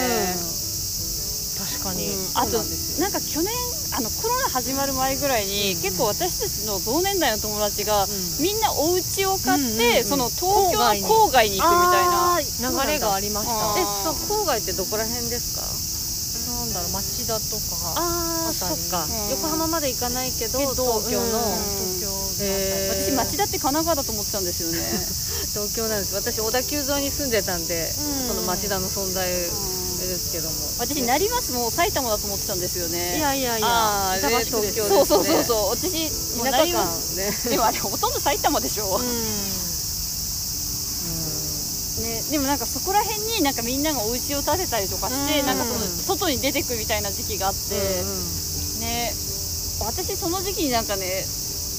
[1.59, 2.30] 確かに、うん。
[2.34, 2.59] あと
[3.01, 3.53] なんか去年
[3.94, 8.09] あのコロナ始まる前ぐらいに、結構私たちの同年代の友達が、ん。
[8.40, 10.05] みんなお家を買って、うんうんうん。
[10.05, 12.40] その東京の郊郊外に行くみたいな。
[12.84, 13.53] 流れがありました。
[13.80, 15.62] えそう郊外ってどこら辺ですか？
[16.59, 17.94] なんだろう町田とか。
[17.96, 18.28] あ
[18.66, 19.30] そっか、うん。
[19.30, 21.59] 横浜まで行かないけど東京の、うん。
[21.78, 24.78] 東京私町田って神奈川だと思ってたんですよね。
[25.54, 26.14] 東京なんです。
[26.14, 28.28] 私小田急沿いに住んでたんで、うん。
[28.28, 29.48] その町田の存在で
[30.18, 33.18] すけども、私成増も埼玉だと思ってたんですよね。
[33.18, 34.16] いやいやいや。
[34.18, 34.78] 板橋区です。
[34.78, 35.70] よそうそうそうそう。
[35.70, 37.38] 私田舎成感増ね。
[37.50, 39.06] でもあれほとんど埼玉でしょ、うん。
[42.04, 45.46] ね、でもなんかそこら辺になんかみんながお家を建てたりとかして、うん。
[45.46, 48.04] なんかその外に出てくみたいな時期があって、
[48.89, 49.12] ね。
[49.84, 51.24] 私その時期になんかね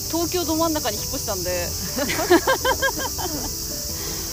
[0.09, 1.67] 東京ど真ん中に引っ越したんで。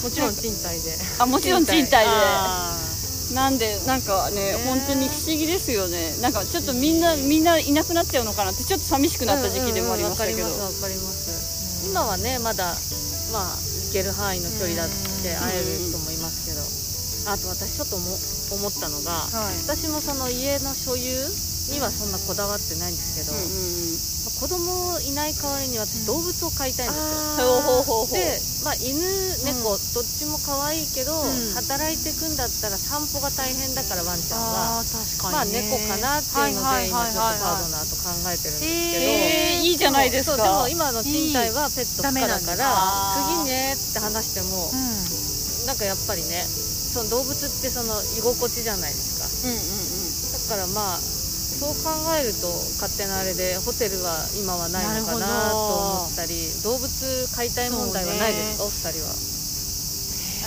[0.05, 0.97] もちろん賃貸で。
[1.19, 2.07] あもちろん賃貸で。
[2.07, 2.79] あ
[3.35, 4.65] なんでなんかねー。
[4.65, 6.15] 本当に不思議ですよね。
[6.21, 11.89] なんかちょっとみんなみんないなくなっちゃうのかなってちょっと寂しくーなった時期でもありましたけど、うんうんうんわかります。
[11.91, 12.77] 今はねまだ
[13.33, 14.89] まあ行ける範囲の距離だっ
[15.23, 16.63] て会える人もいますけど、
[17.33, 18.17] あと私ちょっとも
[18.53, 19.59] 思ったのが、はい。
[19.65, 21.27] 私もその家の所有
[21.69, 23.99] にはそんなこだわってないんですけど、うんうんうん。
[24.25, 28.15] まあ子供いない代わりに私動物を飼いたいんですよ、ほうほうほうほう。
[28.15, 29.01] で、まあ、犬
[29.45, 29.95] 猫、うん。
[29.95, 31.55] どっちも可愛いけど、ん。
[31.55, 34.85] 働いていくんだったら散歩が大変だからワンちゃんは
[35.33, 40.43] まあ猫かなっていうので、はい今ちょっとパートナーと考えてるんですけど、えー、いいじゃないですか。
[40.43, 46.45] でも今の賃貸はペット不可だから次ねって話しても、うなんかやっぱりね
[46.97, 49.27] その動物ってその居心地じゃないですか。
[49.49, 50.33] うんうんうん。
[50.33, 51.16] だからまあ
[51.59, 51.91] そう考
[52.21, 52.49] えると
[52.81, 56.89] 勝手なあれでホテルは今はないのかなと思ったり動物
[57.35, 59.09] 飼いたい問題はないですか、お二人は。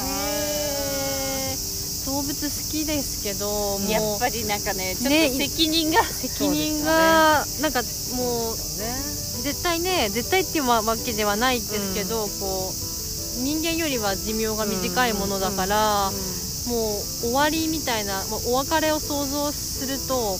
[0.06, 2.06] へー。
[2.06, 7.84] 動物好きですけどもうやっぱりなんかねちょっねと責任が、責任が、なんか
[8.16, 9.20] もうね。
[9.44, 12.74] 絶対ね絶対っていうわけではないですけど、こ
[13.40, 16.12] う人間よりは寿命が短いものだから、
[16.68, 20.38] もう終わりみたいなもうお別れを想像すると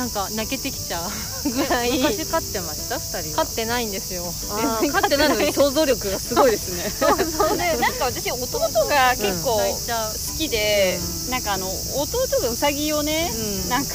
[0.00, 1.06] なんか泣けてきちゃ
[1.44, 1.98] うぐらい。
[1.98, 2.98] 昔飼ってました？
[2.98, 3.44] 二人は。
[3.44, 4.24] 飼ってないんですよ。
[4.48, 6.88] 飼ってないのに想像力がすごいですね。
[6.98, 10.98] そうで なんか私弟が結構好きで、
[11.28, 13.68] なんかあの弟がウサギをね、うん。
[13.68, 13.94] なんか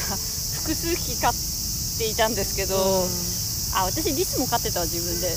[0.61, 1.33] 複数匹飼っ
[1.97, 3.07] ていたんですけど、
[3.73, 5.35] あ私リスも飼ってたわ自分で、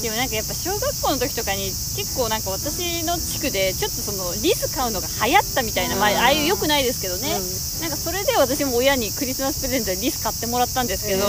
[0.00, 6.16] でもなんかやっぱ小学校の時とかに結構なんか私の地区でちょっとそのリス飼うのが流行ったみたいな、まあ、うん。
[6.16, 7.36] ああいうよくないですけどね、
[7.80, 11.26] なんかそれで私も親にクリスマスプレゼントでリス買ってもらったんですけど、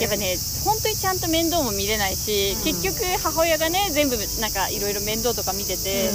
[0.00, 6.10] やっぱね本当にちゃんと面倒も見れないし、結局母親がね全部なんかいろいろ面倒とか見てて、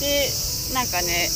[0.00, 0.28] で
[0.74, 1.28] なんかね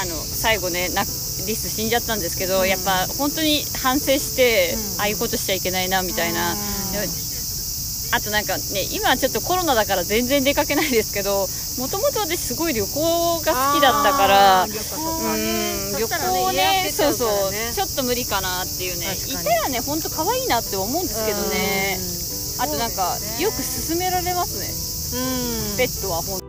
[0.00, 1.04] あの最後ねな
[1.46, 7.06] リス死んじゃったんですけど、やっぱ本当に反省して、ああいうことしちゃいけないなみたいな、で
[8.14, 11.48] あとなんかね今はちょっとコロナだから全然出かけないですけど
[11.78, 19.16] もともと私すごい旅行が好きだったから旅行うん旅行ねそうそうねちょっと無理かなっていうね。
[19.26, 21.98] いたらね本当可愛いなって思うんですけどね。
[22.60, 23.56] あとなんか、よく
[23.88, 25.18] 勧められますね。
[25.18, 25.76] うん。
[25.76, 26.43] ペットはほん